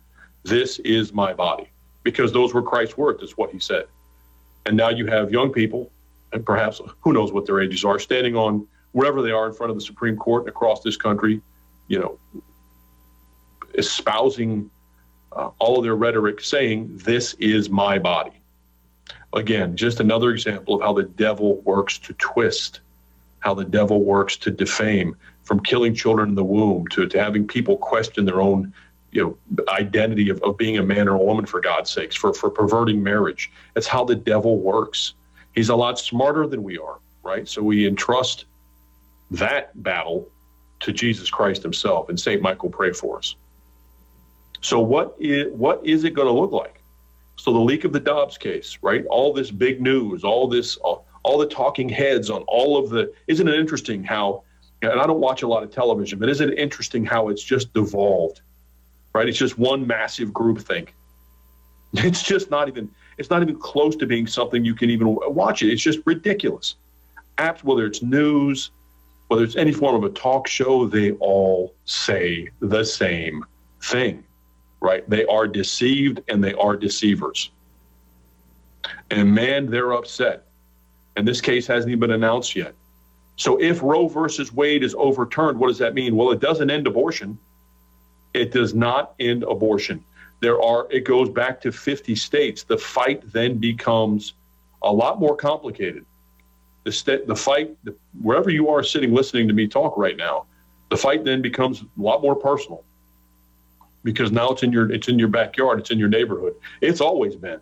[0.43, 1.69] This is my body,
[2.03, 3.87] because those were Christ's words, is what he said.
[4.65, 5.91] And now you have young people
[6.33, 9.71] and perhaps who knows what their ages are, standing on wherever they are in front
[9.71, 11.41] of the Supreme Court and across this country,
[11.89, 12.19] you know,
[13.75, 14.71] espousing
[15.33, 18.33] uh, all of their rhetoric, saying, This is my body.
[19.33, 22.81] Again, just another example of how the devil works to twist,
[23.41, 27.47] how the devil works to defame, from killing children in the womb to, to having
[27.47, 28.75] people question their own
[29.13, 32.35] you know identity of, of being a man or a woman for God's sakes, for,
[32.35, 33.51] for perverting marriage.
[33.73, 35.15] That's how the devil works.
[35.55, 37.49] He's a lot smarter than we are, right?
[37.49, 38.45] So we entrust
[39.31, 40.29] that battle
[40.81, 42.43] to Jesus Christ himself and St.
[42.43, 43.37] Michael pray for us.
[44.61, 46.83] So what is what is it going to look like?
[47.37, 49.07] So the leak of the Dobbs case, right?
[49.07, 53.13] All this big news, all this all, all the talking heads on all of the
[53.29, 54.43] isn't it interesting how
[54.83, 57.73] and I don't watch a lot of television, but isn't it interesting how it's just
[57.73, 58.43] devolved?
[59.15, 59.29] Right?
[59.29, 60.95] It's just one massive group think.
[61.95, 65.63] It's just not even it's not even close to being something you can even watch
[65.63, 65.73] it.
[65.73, 66.77] It's just ridiculous.
[67.39, 68.71] Apps, whether it's news,
[69.29, 73.45] whether it's any form of a talk show, they all say the same
[73.83, 74.25] thing,
[74.81, 75.09] right?
[75.09, 77.51] They are deceived and they are deceivers.
[79.11, 80.45] And man, they're upset.
[81.17, 82.75] And this case hasn't even been announced yet.
[83.37, 86.17] So if Roe versus Wade is overturned, what does that mean?
[86.17, 87.39] Well, it doesn't end abortion.
[88.33, 90.03] It does not end abortion.
[90.41, 92.65] There are it goes back to 50 states.
[92.65, 94.35] The fight then becomes
[94.83, 96.05] a lot more complicated.
[96.85, 100.47] The st- the fight the, wherever you are sitting listening to me talk right now
[100.91, 102.85] the fight then becomes a lot more personal.
[104.05, 106.55] Because now it's in your it's in your backyard it's in your neighborhood.
[106.81, 107.61] It's always been.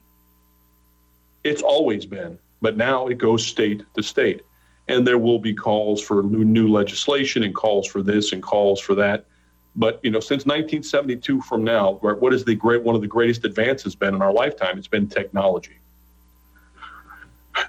[1.43, 2.39] It's always been.
[2.61, 4.43] But now it goes state to state
[4.88, 8.81] and there will be calls for new, new legislation and calls for this and calls
[8.81, 9.25] for that
[9.77, 13.44] but you know, since 1972 from now, what is the great one of the greatest
[13.44, 14.79] advances been in our lifetime?
[14.79, 15.79] It's been technology.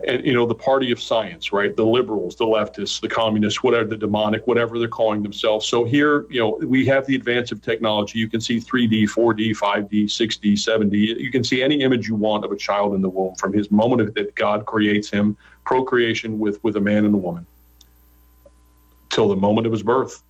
[0.08, 1.76] And you know, the party of science, right?
[1.76, 5.68] The liberals, the leftists, the communists, whatever the demonic, whatever they're calling themselves.
[5.68, 8.20] So here, you know, we have the advance of technology.
[8.20, 11.20] You can see 3D, 4D, 5D, 6D, 7D.
[11.20, 13.72] You can see any image you want of a child in the womb from his
[13.72, 17.46] moment that God creates him, procreation with with a man and a woman,
[19.10, 20.22] till the moment of his birth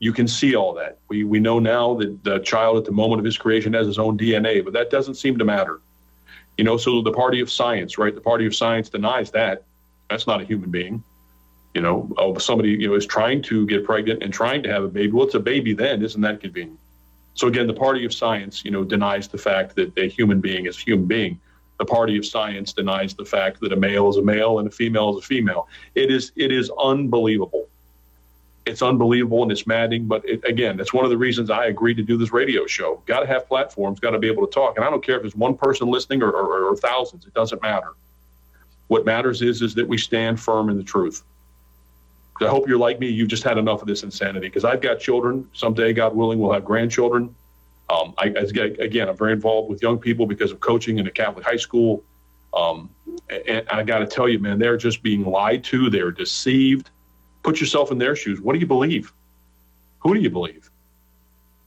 [0.00, 0.98] you can see all that.
[1.08, 3.98] We, we know now that the child at the moment of his creation has his
[3.98, 5.80] own DNA, but that doesn't seem to matter.
[6.56, 8.14] You know, so the party of science, right?
[8.14, 9.62] The party of science denies that.
[10.08, 11.04] That's not a human being.
[11.74, 14.82] You know, oh, somebody, you know, is trying to get pregnant and trying to have
[14.82, 15.12] a baby.
[15.12, 16.02] Well, it's a baby then.
[16.02, 16.80] Isn't that convenient?
[17.34, 20.66] So again, the party of science, you know, denies the fact that a human being
[20.66, 21.38] is a human being.
[21.80, 24.70] The party of science denies the fact that a male is a male and a
[24.70, 25.66] female is a female.
[25.96, 27.66] It is it is unbelievable
[28.66, 30.06] it's unbelievable and it's maddening.
[30.06, 33.02] But it, again, that's one of the reasons I agreed to do this radio show.
[33.06, 34.76] Got to have platforms, got to be able to talk.
[34.76, 37.60] And I don't care if it's one person listening or, or, or thousands, it doesn't
[37.62, 37.94] matter.
[38.88, 41.22] What matters is, is that we stand firm in the truth.
[42.40, 43.08] I hope you're like me.
[43.08, 45.46] You've just had enough of this insanity because I've got children.
[45.52, 47.34] Someday, God willing, we'll have grandchildren.
[47.90, 51.44] Um, I, again, I'm very involved with young people because of coaching in a Catholic
[51.44, 52.04] high school.
[52.54, 52.90] Um,
[53.46, 55.90] and I got to tell you, man, they're just being lied to.
[55.90, 56.90] They're deceived
[57.42, 58.40] put yourself in their shoes.
[58.40, 59.12] What do you believe?
[60.00, 60.70] Who do you believe?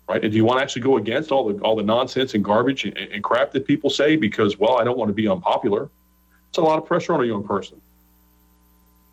[0.08, 0.22] Right?
[0.22, 2.86] And do you want to actually go against all the all the nonsense and garbage
[2.86, 5.90] and, and crap that people say because, well, I don't want to be unpopular?
[6.50, 7.82] It's a lot of pressure on a young person.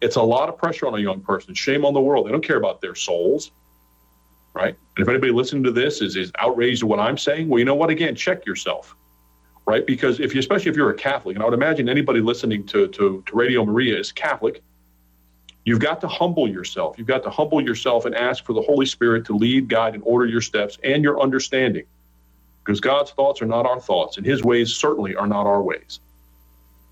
[0.01, 1.55] It's a lot of pressure on a young person.
[1.55, 2.27] Shame on the world.
[2.27, 3.53] They don't care about their souls.
[4.55, 4.75] Right?
[4.97, 7.65] And if anybody listening to this is, is outraged at what I'm saying, well, you
[7.65, 7.91] know what?
[7.91, 8.97] Again, check yourself.
[9.67, 9.87] Right?
[9.87, 12.89] Because if you, especially if you're a Catholic, and I would imagine anybody listening to,
[12.89, 14.63] to, to Radio Maria is Catholic,
[15.65, 16.97] You've got to humble yourself.
[16.99, 20.03] You've got to humble yourself and ask for the Holy Spirit to lead, guide, and
[20.07, 21.85] order your steps and your understanding.
[22.65, 26.01] Because God's thoughts are not our thoughts, and His ways certainly are not our ways.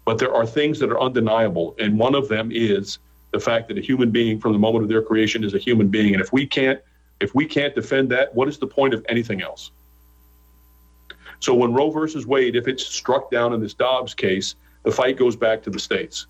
[0.05, 2.99] But there are things that are undeniable, and one of them is
[3.33, 5.89] the fact that a human being, from the moment of their creation, is a human
[5.89, 6.15] being.
[6.15, 6.81] And if we can't,
[7.21, 9.71] if we can't defend that, what is the point of anything else?
[11.41, 15.17] So when Roe versus Wade, if it's struck down in this Dobbs case, the fight
[15.17, 16.27] goes back to the states.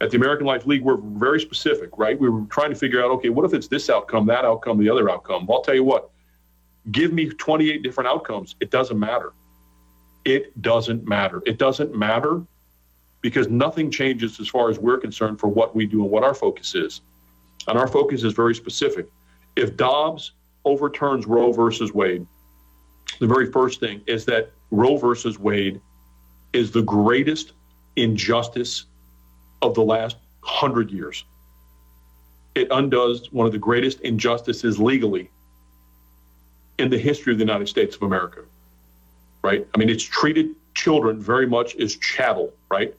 [0.00, 2.18] At the American Life League, we're very specific, right?
[2.18, 4.90] We were trying to figure out, okay, what if it's this outcome, that outcome, the
[4.90, 5.46] other outcome?
[5.46, 6.10] Well, I'll tell you what,
[6.92, 8.56] give me 28 different outcomes.
[8.60, 9.32] It doesn't matter.
[10.26, 11.42] It doesn't matter.
[11.46, 12.42] It doesn't matter
[13.22, 16.34] because nothing changes as far as we're concerned for what we do and what our
[16.34, 17.00] focus is.
[17.68, 19.08] And our focus is very specific.
[19.56, 20.32] If Dobbs
[20.64, 22.26] overturns Roe versus Wade,
[23.20, 25.80] the very first thing is that Roe versus Wade
[26.52, 27.52] is the greatest
[27.96, 28.84] injustice
[29.62, 31.24] of the last hundred years.
[32.54, 35.30] It undoes one of the greatest injustices legally
[36.78, 38.42] in the history of the United States of America,
[39.42, 39.66] right?
[39.74, 42.94] I mean, it's treated children very much as chattel, right?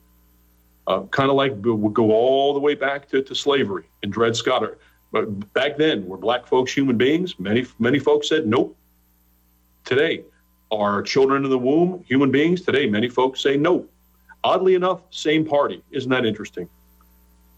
[0.88, 4.36] Uh, kind of like we go all the way back to, to slavery and Dred
[4.36, 4.64] Scott.
[5.12, 7.39] But back then, were black folks human beings?
[7.39, 8.78] Many many folks said nope.
[9.86, 10.24] Today,
[10.70, 12.62] are children in the womb human beings?
[12.62, 13.91] Today, many folks say nope.
[14.43, 15.82] Oddly enough, same party.
[15.91, 16.70] Isn't that interesting?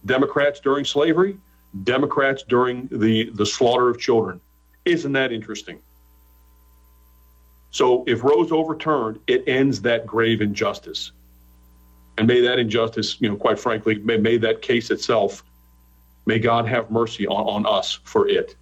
[0.06, 1.38] Democrats during slavery,
[1.84, 4.40] Democrats during the, the slaughter of children.
[4.86, 5.80] Isn't that interesting?
[7.72, 11.12] So if Roe's overturned, it ends that grave injustice.
[12.18, 15.44] And may that injustice, you know, quite frankly, may, may that case itself,
[16.30, 18.56] may God have mercy on, on us for it.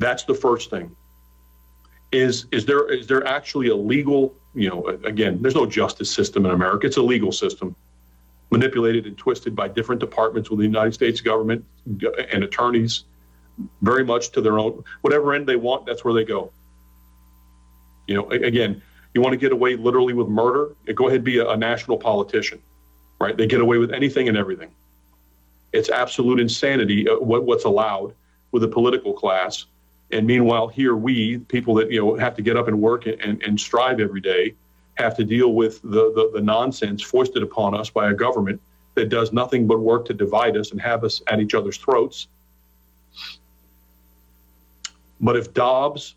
[0.00, 0.94] That's the first thing.
[2.10, 6.44] Is is there is there actually a legal, you know, again, there's no justice system
[6.44, 6.86] in America.
[6.88, 7.76] It's a legal system
[8.50, 11.64] manipulated and twisted by different departments within the United States government
[12.32, 13.04] and attorneys
[13.82, 16.50] very much to their own whatever end they want that's where they go
[18.08, 18.82] you know again
[19.14, 21.96] you want to get away literally with murder go ahead and be a, a national
[21.96, 22.60] politician
[23.18, 23.36] right?
[23.36, 24.70] They get away with anything and everything.
[25.72, 28.14] It's absolute insanity uh, what, what's allowed
[28.52, 29.66] with the political class.
[30.12, 33.20] And meanwhile here we people that you know have to get up and work and,
[33.20, 34.54] and, and strive every day
[34.94, 38.60] have to deal with the, the, the nonsense foisted upon us by a government
[38.94, 42.28] that does nothing but work to divide us and have us at each other's throats.
[45.20, 46.14] But if Dobbs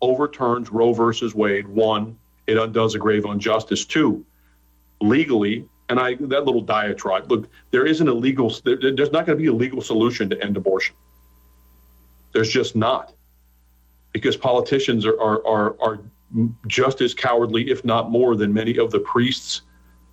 [0.00, 3.84] overturns Roe versus Wade, one, it undoes a grave injustice.
[3.84, 4.24] Two,
[5.00, 7.30] legally, and I that little diatribe.
[7.30, 8.50] Look, there isn't a legal.
[8.64, 10.94] There, there's not going to be a legal solution to end abortion.
[12.32, 13.14] There's just not,
[14.12, 16.00] because politicians are are are, are
[16.66, 19.62] just as cowardly, if not more, than many of the priests,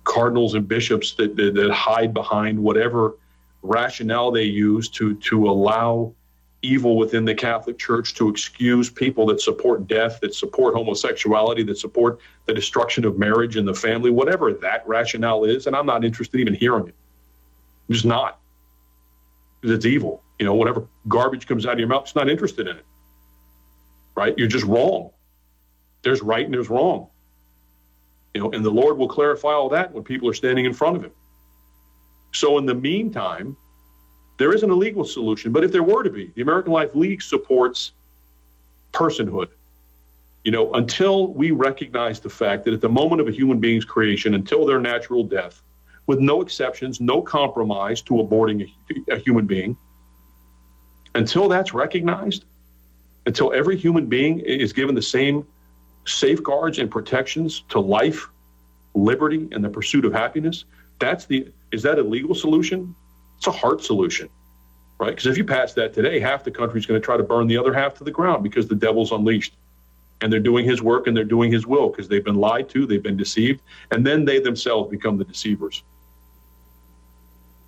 [0.04, 3.18] cardinals, and bishops that, that, that hide behind whatever
[3.62, 6.14] rationale they use to to allow
[6.62, 11.78] evil within the Catholic Church to excuse people that support death, that support homosexuality, that
[11.78, 15.66] support the destruction of marriage and the family, whatever that rationale is.
[15.66, 16.94] And I'm not interested in even hearing it.
[17.88, 18.40] I'm just not.
[19.60, 20.22] Because it's evil.
[20.38, 22.84] You know, whatever garbage comes out of your mouth, it's not interested in it.
[24.14, 24.34] Right?
[24.36, 25.10] You're just wrong.
[26.02, 27.08] There's right and there's wrong.
[28.34, 30.96] You know, and the Lord will clarify all that when people are standing in front
[30.96, 31.12] of him.
[32.32, 33.56] So in the meantime,
[34.38, 37.22] there isn't a legal solution, but if there were to be, the American Life League
[37.22, 37.92] supports
[38.92, 39.48] personhood.
[40.44, 43.84] You know, until we recognize the fact that at the moment of a human being's
[43.84, 45.62] creation, until their natural death,
[46.06, 48.70] with no exceptions, no compromise to aborting
[49.08, 49.76] a, a human being,
[51.14, 52.44] until that's recognized,
[53.24, 55.44] until every human being is given the same
[56.06, 58.28] safeguards and protections to life,
[58.94, 60.64] liberty, and the pursuit of happiness,
[60.98, 62.94] that's the is that a legal solution?
[63.38, 64.28] It's a heart solution,
[64.98, 65.10] right?
[65.10, 67.46] Because if you pass that today, half the country is going to try to burn
[67.46, 69.54] the other half to the ground because the devil's unleashed.
[70.22, 72.86] And they're doing his work and they're doing his will because they've been lied to,
[72.86, 73.60] they've been deceived,
[73.90, 75.82] and then they themselves become the deceivers.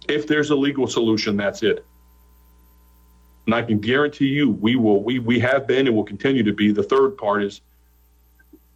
[0.09, 1.85] If there's a legal solution, that's it.
[3.45, 6.53] And I can guarantee you, we will, we, we have been and will continue to
[6.53, 6.73] be.
[6.73, 7.61] The third part is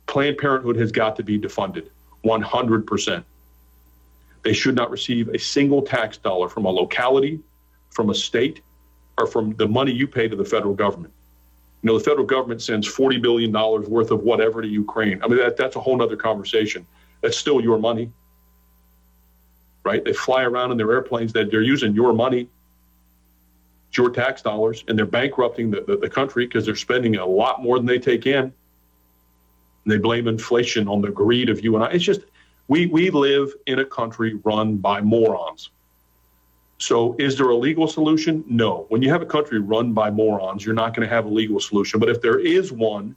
[0.07, 1.89] Planned Parenthood has got to be defunded
[2.25, 3.25] 100%.
[4.43, 7.41] They should not receive a single tax dollar from a locality,
[7.91, 8.61] from a state,
[9.19, 11.13] or from the money you pay to the federal government.
[11.83, 15.23] You know, the federal government sends $40 billion worth of whatever to Ukraine.
[15.23, 16.87] I mean, that, that's a whole other conversation.
[17.21, 18.11] That's still your money,
[19.85, 20.05] right?
[20.05, 22.49] They fly around in their airplanes that they're using your money,
[23.89, 27.27] it's your tax dollars, and they're bankrupting the, the, the country because they're spending a
[27.27, 28.45] lot more than they take in.
[28.45, 28.53] And
[29.85, 31.91] they blame inflation on the greed of you and I.
[31.91, 32.23] It's just,
[32.73, 35.69] we, we live in a country run by morons.
[36.79, 38.43] So, is there a legal solution?
[38.49, 38.87] No.
[38.89, 41.61] When you have a country run by morons, you're not going to have a legal
[41.61, 42.01] solution.
[42.01, 43.15] But if there is one,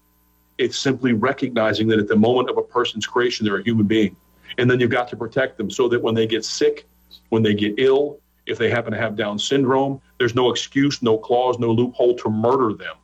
[0.58, 4.18] it's simply recognizing that at the moment of a person's creation, they're a human being.
[4.58, 6.86] And then you've got to protect them so that when they get sick,
[7.30, 11.18] when they get ill, if they happen to have Down syndrome, there's no excuse, no
[11.18, 12.97] clause, no loophole to murder them.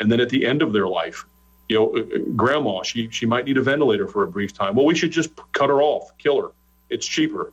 [0.00, 1.24] And then at the end of their life,
[1.72, 4.74] you know, grandma, she, she might need a ventilator for a brief time.
[4.74, 6.48] Well, we should just cut her off, kill her.
[6.90, 7.52] It's cheaper.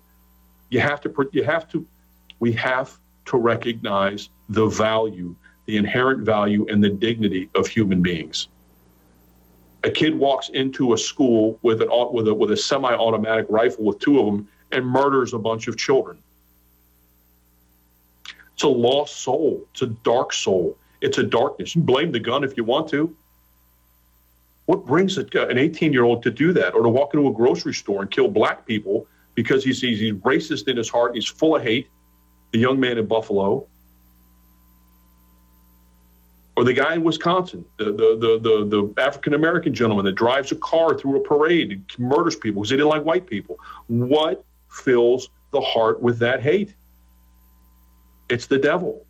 [0.70, 1.86] You have to, you have to,
[2.39, 8.49] we have to recognize the value, the inherent value and the dignity of human beings.
[9.86, 13.99] A kid walks into a school with an with a with a semi-automatic rifle with
[13.99, 16.17] two of them and murders a bunch of children.
[18.53, 19.65] It's a lost soul.
[19.72, 20.78] It's a dark soul.
[20.99, 21.78] It's a darkness.
[21.78, 23.15] You blame the gun if you want to.
[24.70, 27.74] What brings an 18 year old to do that or to walk into a grocery
[27.74, 31.15] store and kill black people because he's, he's racist in his heart?
[31.15, 31.88] He's full of hate.
[32.51, 33.65] The young man in Buffalo.
[36.55, 40.51] Or the guy in Wisconsin, the, the, the, the, the African American gentleman that drives
[40.51, 43.57] a car through a parade and murders people because he didn't like white people.
[43.88, 46.76] What fills the heart with that hate?
[48.30, 49.03] It's the devil.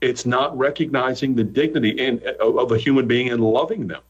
[0.00, 4.02] It's not recognizing the dignity in, uh, of a human being and loving them.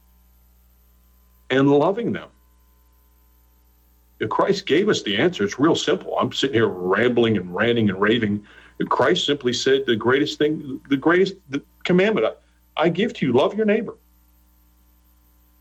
[1.53, 2.31] And loving them.
[4.19, 6.17] If Christ gave us the answer, it's real simple.
[6.19, 8.45] I'm sitting here rambling and ranting and raving.
[8.89, 12.27] Christ simply said the greatest thing, the greatest the commandment
[12.77, 13.95] I, I give to you love your neighbor.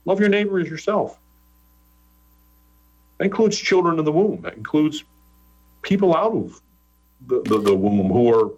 [0.05, 1.19] Love your neighbor as yourself.
[3.17, 4.41] That includes children in the womb.
[4.41, 5.03] That includes
[5.81, 6.61] people out of
[7.27, 8.51] the, the, the womb who are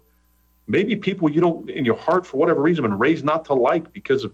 [0.66, 3.92] maybe people you don't, in your heart, for whatever reason, been raised not to like
[3.92, 4.32] because of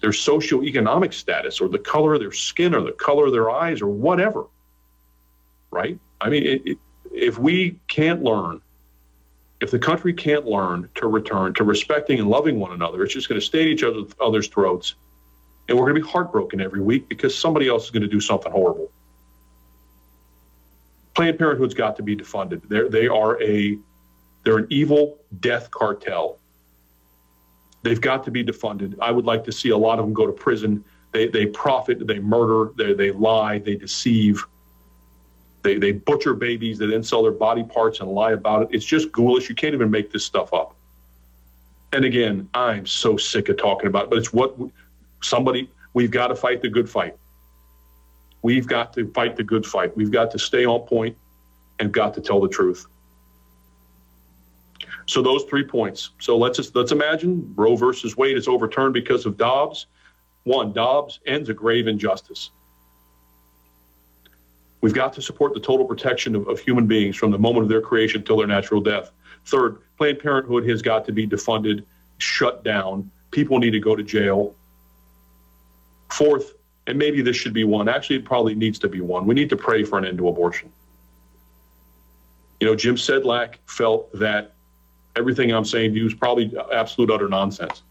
[0.00, 3.80] their socioeconomic status or the color of their skin or the color of their eyes
[3.80, 4.46] or whatever.
[5.70, 5.98] Right?
[6.20, 6.78] I mean, it, it,
[7.12, 8.60] if we can't learn,
[9.60, 13.28] if the country can't learn to return to respecting and loving one another, it's just
[13.28, 14.94] going to stay at each other's, other's throats.
[15.68, 18.20] And we're going to be heartbroken every week because somebody else is going to do
[18.20, 18.90] something horrible.
[21.14, 22.68] Planned Parenthood's got to be defunded.
[22.68, 23.78] They're, they are a
[24.44, 26.38] they're an evil death cartel.
[27.84, 28.96] They've got to be defunded.
[28.98, 30.82] I would like to see a lot of them go to prison.
[31.12, 34.42] They, they profit, they murder, they, they lie, they deceive,
[35.62, 38.68] they, they butcher babies, they then sell their body parts and lie about it.
[38.72, 39.50] It's just ghoulish.
[39.50, 40.74] You can't even make this stuff up.
[41.92, 44.56] And again, I'm so sick of talking about it, but it's what
[45.22, 47.16] somebody, we've got to fight the good fight.
[48.42, 49.94] We've got to fight the good fight.
[49.94, 51.16] We've got to stay on point
[51.78, 52.86] and got to tell the truth.
[55.06, 56.10] So those three points.
[56.18, 59.86] So let's just, let's imagine Roe versus Wade is overturned because of Dobbs.
[60.44, 62.50] One, Dobbs ends a grave injustice.
[64.80, 67.68] We've got to support the total protection of, of human beings from the moment of
[67.70, 69.10] their creation till their natural death.
[69.46, 71.84] Third, Planned Parenthood has got to be defunded,
[72.18, 73.10] shut down.
[73.30, 74.54] People need to go to jail.
[76.10, 76.54] Fourth,
[76.86, 77.88] and maybe this should be one.
[77.88, 79.26] Actually, it probably needs to be one.
[79.26, 80.70] We need to pray for an end to abortion.
[82.60, 84.52] You know, Jim Sedlak felt that
[85.16, 87.82] everything I'm saying to you is probably absolute utter nonsense.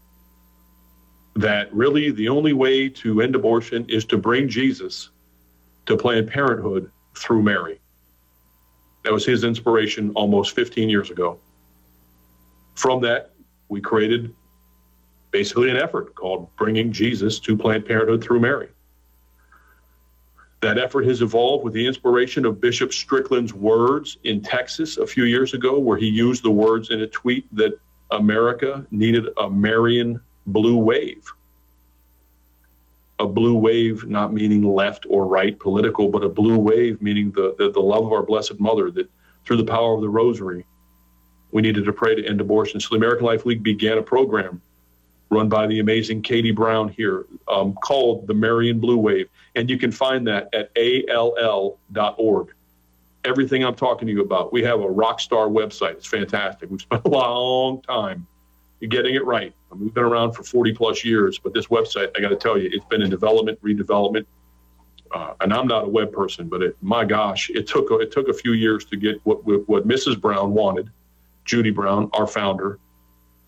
[1.36, 5.10] That really the only way to end abortion is to bring Jesus
[5.86, 7.80] to Planned Parenthood through Mary.
[9.04, 11.38] That was his inspiration almost 15 years ago.
[12.74, 13.32] From that,
[13.68, 14.34] we created
[15.30, 18.68] basically an effort called Bringing Jesus to Planned Parenthood through Mary.
[20.64, 25.24] That effort has evolved with the inspiration of Bishop Strickland's words in Texas a few
[25.24, 27.78] years ago, where he used the words in a tweet that
[28.10, 31.30] America needed a Marian blue wave.
[33.18, 37.54] A blue wave, not meaning left or right political, but a blue wave meaning the,
[37.58, 39.10] the, the love of our Blessed Mother, that
[39.44, 40.64] through the power of the rosary,
[41.52, 42.80] we needed to pray to end abortion.
[42.80, 44.62] So the American Life League began a program
[45.34, 49.28] run by the amazing Katie Brown here um, called the Marian Blue Wave.
[49.54, 50.70] And you can find that at
[51.10, 52.54] all.org.
[53.24, 54.52] Everything I'm talking to you about.
[54.52, 55.92] We have a rock star website.
[55.92, 56.70] It's fantastic.
[56.70, 58.26] We've spent a long time
[58.88, 59.54] getting it right.
[59.70, 62.70] We've been around for 40 plus years, but this website, I got to tell you,
[62.72, 64.26] it's been in development, redevelopment.
[65.12, 68.28] Uh, and I'm not a web person, but it, my gosh, it took it took
[68.28, 70.20] a few years to get what what Mrs.
[70.20, 70.90] Brown wanted,
[71.44, 72.78] Judy Brown, our founder,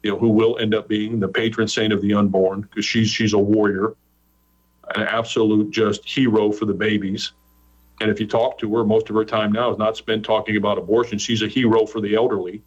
[0.07, 3.11] you know, who will end up being the patron saint of the unborn because she's
[3.11, 3.97] she's a warrior,
[4.95, 7.33] an absolute just hero for the babies.
[8.01, 10.57] And if you talk to her, most of her time now is not spent talking
[10.57, 11.19] about abortion.
[11.19, 12.63] She's a hero for the elderly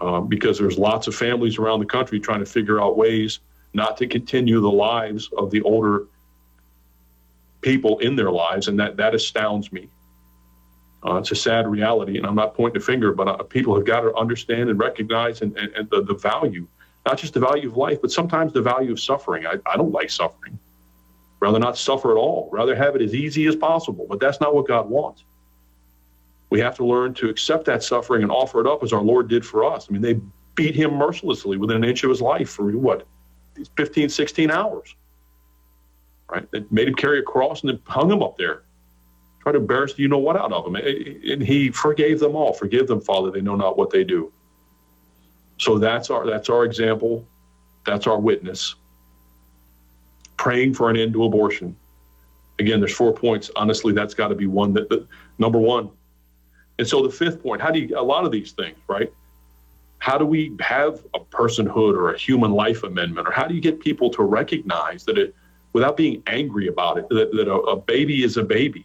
[0.00, 3.38] um, because there's lots of families around the country trying to figure out ways
[3.72, 6.06] not to continue the lives of the older
[7.60, 9.88] people in their lives, and that that astounds me.
[11.04, 13.84] Uh, it's a sad reality, and I'm not pointing a finger, but uh, people have
[13.84, 16.66] got to understand and recognize and, and, and, the, the value,
[17.06, 19.44] not just the value of life, but sometimes the value of suffering.
[19.44, 20.58] I, I don't like suffering.
[21.40, 22.48] Rather not suffer at all.
[22.52, 24.06] Rather have it as easy as possible.
[24.08, 25.24] But that's not what God wants.
[26.50, 29.26] We have to learn to accept that suffering and offer it up as our Lord
[29.26, 29.88] did for us.
[29.88, 30.20] I mean, they
[30.54, 33.08] beat him mercilessly within an inch of his life for what,
[33.76, 34.94] 15, 16 hours.
[36.30, 36.48] Right?
[36.52, 38.62] They made him carry a cross and then hung him up there
[39.42, 40.76] try to embarrass you know what out of them.
[40.76, 42.52] And he forgave them all.
[42.52, 43.30] Forgive them, Father.
[43.30, 44.32] They know not what they do.
[45.58, 47.26] So that's our that's our example.
[47.84, 48.76] That's our witness.
[50.36, 51.76] Praying for an end to abortion.
[52.58, 53.50] Again, there's four points.
[53.56, 55.06] Honestly, that's got to be one that, that
[55.38, 55.90] number one.
[56.78, 59.12] And so the fifth point, how do you a lot of these things, right?
[59.98, 63.28] How do we have a personhood or a human life amendment?
[63.28, 65.34] Or how do you get people to recognize that it
[65.72, 68.84] without being angry about it, that, that a, a baby is a baby?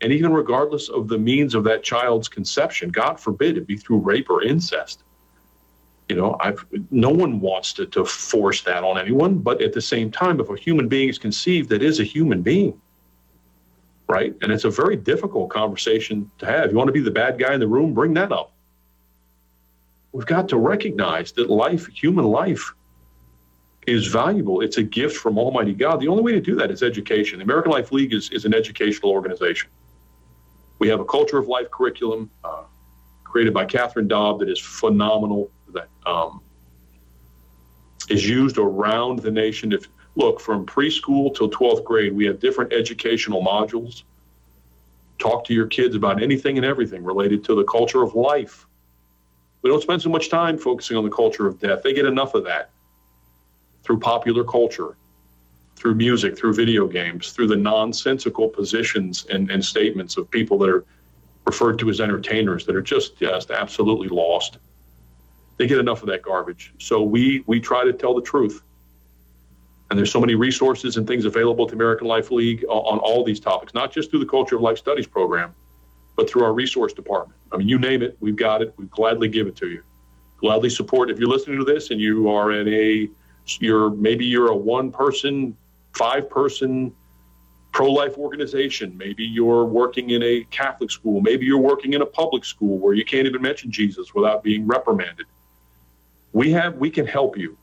[0.00, 3.98] And even regardless of the means of that child's conception, God forbid it be through
[3.98, 5.02] rape or incest.
[6.08, 9.80] You know, I've, no one wants to, to force that on anyone, but at the
[9.80, 12.80] same time, if a human being is conceived, that is a human being,
[14.08, 14.34] right?
[14.40, 16.70] And it's a very difficult conversation to have.
[16.70, 18.52] You want to be the bad guy in the room, bring that up.
[20.12, 22.72] We've got to recognize that life, human life,
[23.86, 24.60] is valuable.
[24.60, 26.00] It's a gift from Almighty God.
[26.00, 27.38] The only way to do that is education.
[27.38, 29.70] The American Life League is, is an educational organization.
[30.78, 32.64] We have a culture of life curriculum uh,
[33.24, 36.40] created by Catherine Dobb that is phenomenal, that um,
[38.08, 39.72] is used around the nation.
[39.72, 44.02] If look from preschool till 12th grade, we have different educational modules.
[45.18, 48.66] Talk to your kids about anything and everything related to the culture of life.
[49.62, 51.82] We don't spend so much time focusing on the culture of death.
[51.82, 52.70] They get enough of that
[53.82, 54.96] through popular culture
[55.78, 60.68] through music, through video games, through the nonsensical positions and, and statements of people that
[60.68, 60.84] are
[61.46, 64.58] referred to as entertainers that are just just absolutely lost.
[65.56, 66.74] They get enough of that garbage.
[66.78, 68.62] So we we try to tell the truth.
[69.90, 73.24] And there's so many resources and things available to American Life League on, on all
[73.24, 75.54] these topics, not just through the Culture of Life Studies program,
[76.14, 77.40] but through our resource department.
[77.52, 78.74] I mean, you name it, we've got it.
[78.76, 79.82] We gladly give it to you.
[80.36, 81.10] Gladly support.
[81.10, 83.08] If you're listening to this and you are in a,
[83.60, 85.56] you're maybe you're a one person
[85.94, 86.92] five person
[87.72, 88.96] pro life organization.
[88.96, 91.20] Maybe you're working in a Catholic school.
[91.20, 94.66] Maybe you're working in a public school where you can't even mention Jesus without being
[94.66, 95.26] reprimanded.
[96.32, 97.56] We have, we can help you.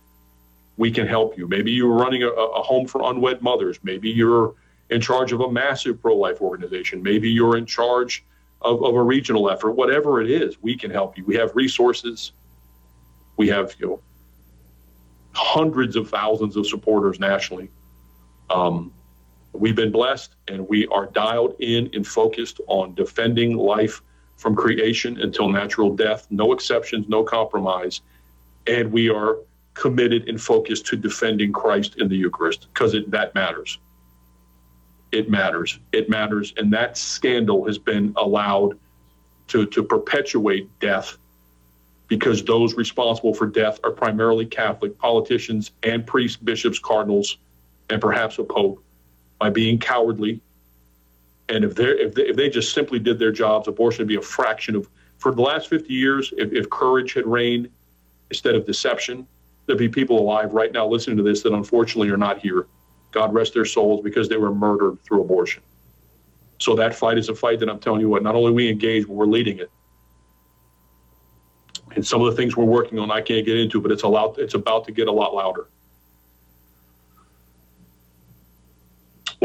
[0.78, 1.48] We can help you.
[1.48, 3.80] Maybe you're running a, a home for unwed mothers.
[3.84, 4.56] Maybe you're
[4.90, 7.02] in charge of a massive pro life organization.
[7.02, 8.24] Maybe you're in charge
[8.62, 9.72] of, of a regional effort.
[9.72, 11.26] Whatever it is, we can help you.
[11.26, 12.34] We have resources.
[13.38, 14.02] We have you know,
[15.34, 17.70] hundreds of thousands of supporters nationally
[18.50, 18.92] um,
[19.54, 24.02] we've been blessed and we are dialed in and focused on defending life
[24.38, 28.02] from creation until natural death, no exceptions, no compromise.
[28.68, 29.38] And we are
[29.74, 33.80] committed and focused to defending Christ in the Eucharist because that matters.
[35.12, 35.80] It matters.
[35.92, 36.54] It matters.
[36.58, 38.78] And that scandal has been allowed
[39.48, 41.18] to, to perpetuate death
[42.08, 47.38] because those responsible for death are primarily Catholic politicians and priests, bishops, cardinals,
[47.90, 48.84] and perhaps a pope
[49.40, 50.42] by being cowardly.
[51.50, 54.16] And if they if they, if they just simply did their jobs, abortion would be
[54.16, 54.90] a fraction of.
[55.18, 57.70] For the last 50 years, if, if courage had reigned
[58.30, 59.26] instead of deception,
[59.66, 62.68] there'd be people alive right now listening to this that unfortunately are not here.
[63.12, 65.64] God rest their souls because they were murdered through abortion.
[66.60, 69.08] So that fight is a fight that I'm telling you what, not only we engage,
[69.08, 69.72] but we're leading it.
[71.96, 74.08] And some of the things we're working on, I can't get into, but it's a
[74.08, 75.68] lot, it's about to get a lot louder.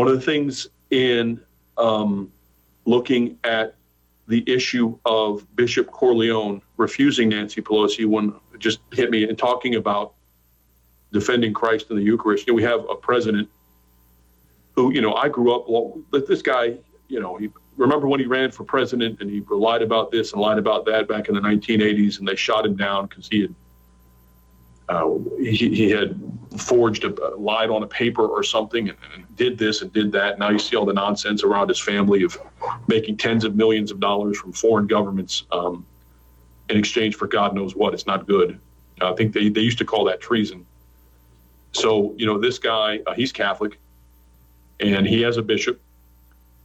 [0.00, 1.42] One of the things in
[1.76, 2.32] um,
[2.86, 3.74] looking at
[4.28, 10.14] the issue of Bishop Cordileone refusing Nancy Pelosi when just hit me and talking about
[11.12, 12.46] defending Christ in the Eucharist.
[12.46, 13.50] You know, we have a president
[14.72, 16.78] who, you know, I grew up, well, this guy,
[17.08, 20.40] you know, he remember when he ran for president and he lied about this and
[20.40, 23.54] lied about that back in the 1980s and they shot him down because he had
[24.90, 26.20] uh, he, he, had
[26.58, 30.38] forged a lied on a paper or something and, and, did this and did that.
[30.38, 32.36] Now you see all the nonsense around his family of
[32.88, 35.86] making tens of millions of dollars from foreign governments um,
[36.68, 37.94] in exchange for God knows what.
[37.94, 38.58] It's not good.
[39.00, 40.66] I think they, they used to call that treason.
[41.72, 43.78] So, you know, this guy, uh, he's Catholic
[44.80, 45.80] and he has a bishop.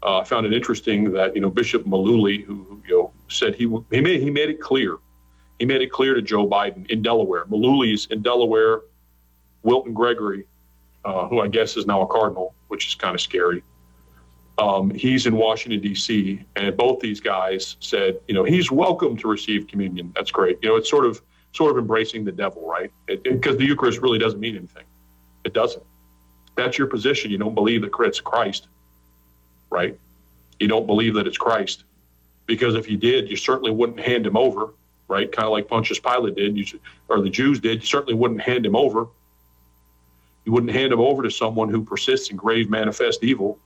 [0.04, 3.70] Uh, I found it interesting that, you know, Bishop Malooly, who, you know, said he,
[3.92, 4.98] he, made, he made it clear
[5.60, 7.46] he made it clear to Joe Biden in Delaware.
[7.46, 8.82] Malooly's in Delaware.
[9.66, 10.46] Wilton Gregory,
[11.04, 13.64] uh, who I guess is now a cardinal, which is kind of scary.
[14.58, 16.46] Um, he's in Washington D.C.
[16.56, 20.14] and both these guys said, you know, he's welcome to receive communion.
[20.16, 20.60] That's great.
[20.62, 22.92] You know, it's sort of sort of embracing the devil, right?
[23.06, 24.84] Because the Eucharist really doesn't mean anything.
[25.44, 25.84] It doesn't.
[26.56, 27.32] That's your position.
[27.32, 28.68] You don't believe that it's Christ,
[29.70, 30.00] right?
[30.60, 31.84] You don't believe that it's Christ,
[32.46, 34.70] because if you did, you certainly wouldn't hand him over
[35.08, 35.32] right?
[35.32, 36.80] Kind of like Pontius Pilate did, you,
[37.10, 37.82] or the Jews did.
[37.82, 39.08] You certainly wouldn't hand him over.
[40.46, 43.60] You wouldn't hand him over to someone who persists in grave manifest evil.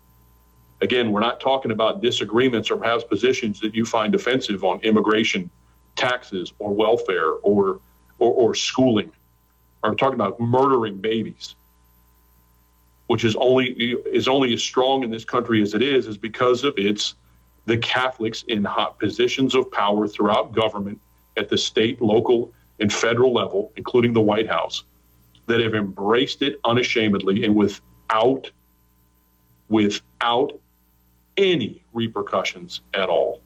[0.81, 5.49] Again, we're not talking about disagreements or perhaps positions that you find offensive on immigration,
[5.95, 7.81] taxes, or welfare, or
[8.17, 9.11] or, or schooling.
[9.83, 11.55] I'm talking about murdering babies,
[13.07, 13.71] which is only
[14.11, 17.15] is only as strong in this country as it is, is because of its
[17.65, 20.99] the Catholics in hot positions of power throughout government
[21.39, 24.83] at the state, local, and federal level, including the White House,
[25.47, 28.51] that have embraced it unashamedly and without
[29.69, 30.59] without
[31.37, 33.41] any repercussions at all.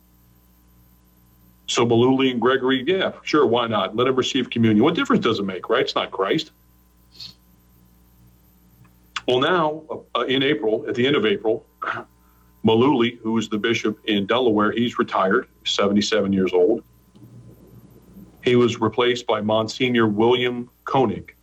[1.67, 3.95] So Malooly and Gregory, yeah, sure, why not?
[3.95, 4.83] Let him receive communion.
[4.83, 5.81] What difference does it make, right?
[5.81, 6.51] It's not Christ.
[9.27, 11.65] Well, now uh, in April, at the end of April,
[12.65, 16.83] Malooly, who is the bishop in Delaware, he's retired, 77 years old.
[18.43, 21.33] He was replaced by Monsignor William Koenig.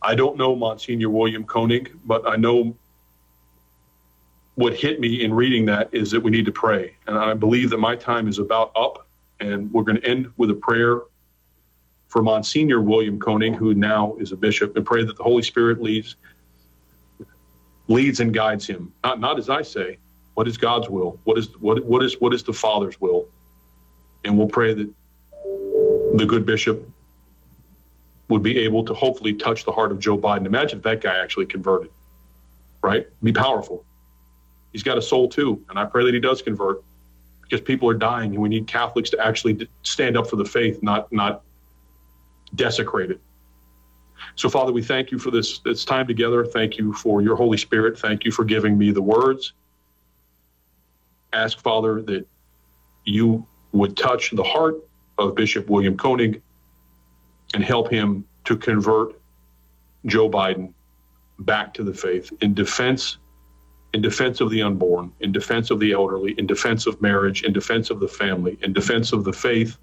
[0.00, 2.74] I don't know Monsignor William Koenig, but I know
[4.54, 6.96] what hit me in reading that is that we need to pray.
[7.06, 9.06] And I believe that my time is about up,
[9.40, 11.02] and we're going to end with a prayer
[12.08, 15.82] for Monsignor William Koenig, who now is a bishop, and pray that the Holy Spirit
[15.82, 16.16] leads
[17.88, 18.92] leads and guides him.
[19.04, 19.98] Not not as I say,
[20.34, 21.20] what is God's will?
[21.24, 23.28] What is what what is what is the Father's will?
[24.26, 24.92] And we'll pray that
[26.16, 26.86] the good bishop
[28.28, 30.44] would be able to hopefully touch the heart of Joe Biden.
[30.44, 31.90] Imagine if that guy actually converted,
[32.82, 33.06] right?
[33.22, 33.86] Be powerful
[34.76, 35.64] he's got a soul too.
[35.70, 36.84] And I pray that he does convert
[37.40, 40.82] because people are dying and we need Catholics to actually stand up for the faith,
[40.82, 41.44] not, not
[42.54, 43.18] desecrate it.
[44.34, 46.44] So, Father, we thank you for this, this time together.
[46.44, 47.98] Thank you for your Holy Spirit.
[47.98, 49.54] Thank you for giving me the words.
[51.32, 52.26] Ask, Father, that
[53.04, 53.46] you
[53.78, 54.76] would touch the heart
[55.18, 56.42] of Bishop William Koenig
[57.54, 59.20] and help him to convert
[60.06, 60.72] Joe Biden
[61.40, 63.18] back to the faith in defense
[63.92, 67.52] in defense of the unborn, in defense of the elderly, in defense of marriage, in
[67.52, 69.78] defense of the family, in defense of the faith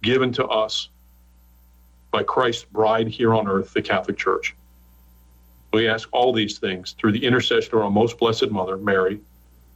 [0.00, 0.88] given to us
[2.10, 4.54] by Christ's bride here on earth, the Catholic Church.
[5.72, 9.20] We ask all these things through the intercession of our most blessed mother, Mary.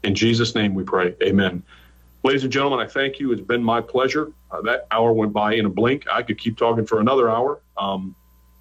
[0.03, 1.15] In Jesus' name we pray.
[1.23, 1.63] Amen.
[2.27, 3.31] Ladies and gentlemen, I thank you.
[3.31, 4.33] It's been my pleasure.
[4.51, 6.07] Uh, that hour went by in a blink.
[6.11, 7.61] I could keep talking for another hour.
[7.77, 8.16] Um,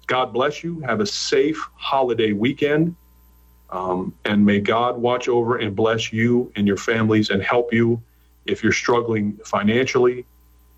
[0.06, 0.78] God bless you.
[0.82, 2.94] Have a safe holiday weekend.
[3.70, 8.00] Um, and may God watch over and bless you and your families and help you
[8.44, 10.24] if you're struggling financially,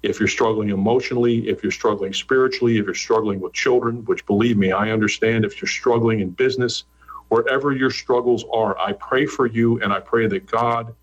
[0.03, 4.57] if you're struggling emotionally, if you're struggling spiritually, if you're struggling with children, which believe
[4.57, 6.85] me, I understand if you're struggling in business,
[7.29, 10.95] wherever your struggles are, I pray for you and I pray that God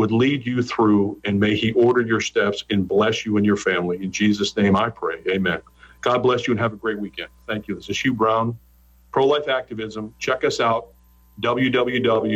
[0.00, 3.58] would lead you through and may He order your steps and bless you and your
[3.58, 4.02] family.
[4.02, 5.22] In Jesus' name I pray.
[5.28, 5.60] Amen.
[6.00, 7.28] God bless you and have a great weekend.
[7.46, 7.74] Thank you.
[7.74, 8.58] This is Hugh Brown,
[9.12, 10.14] Pro Life Activism.
[10.18, 10.88] Check us out
[11.42, 12.00] www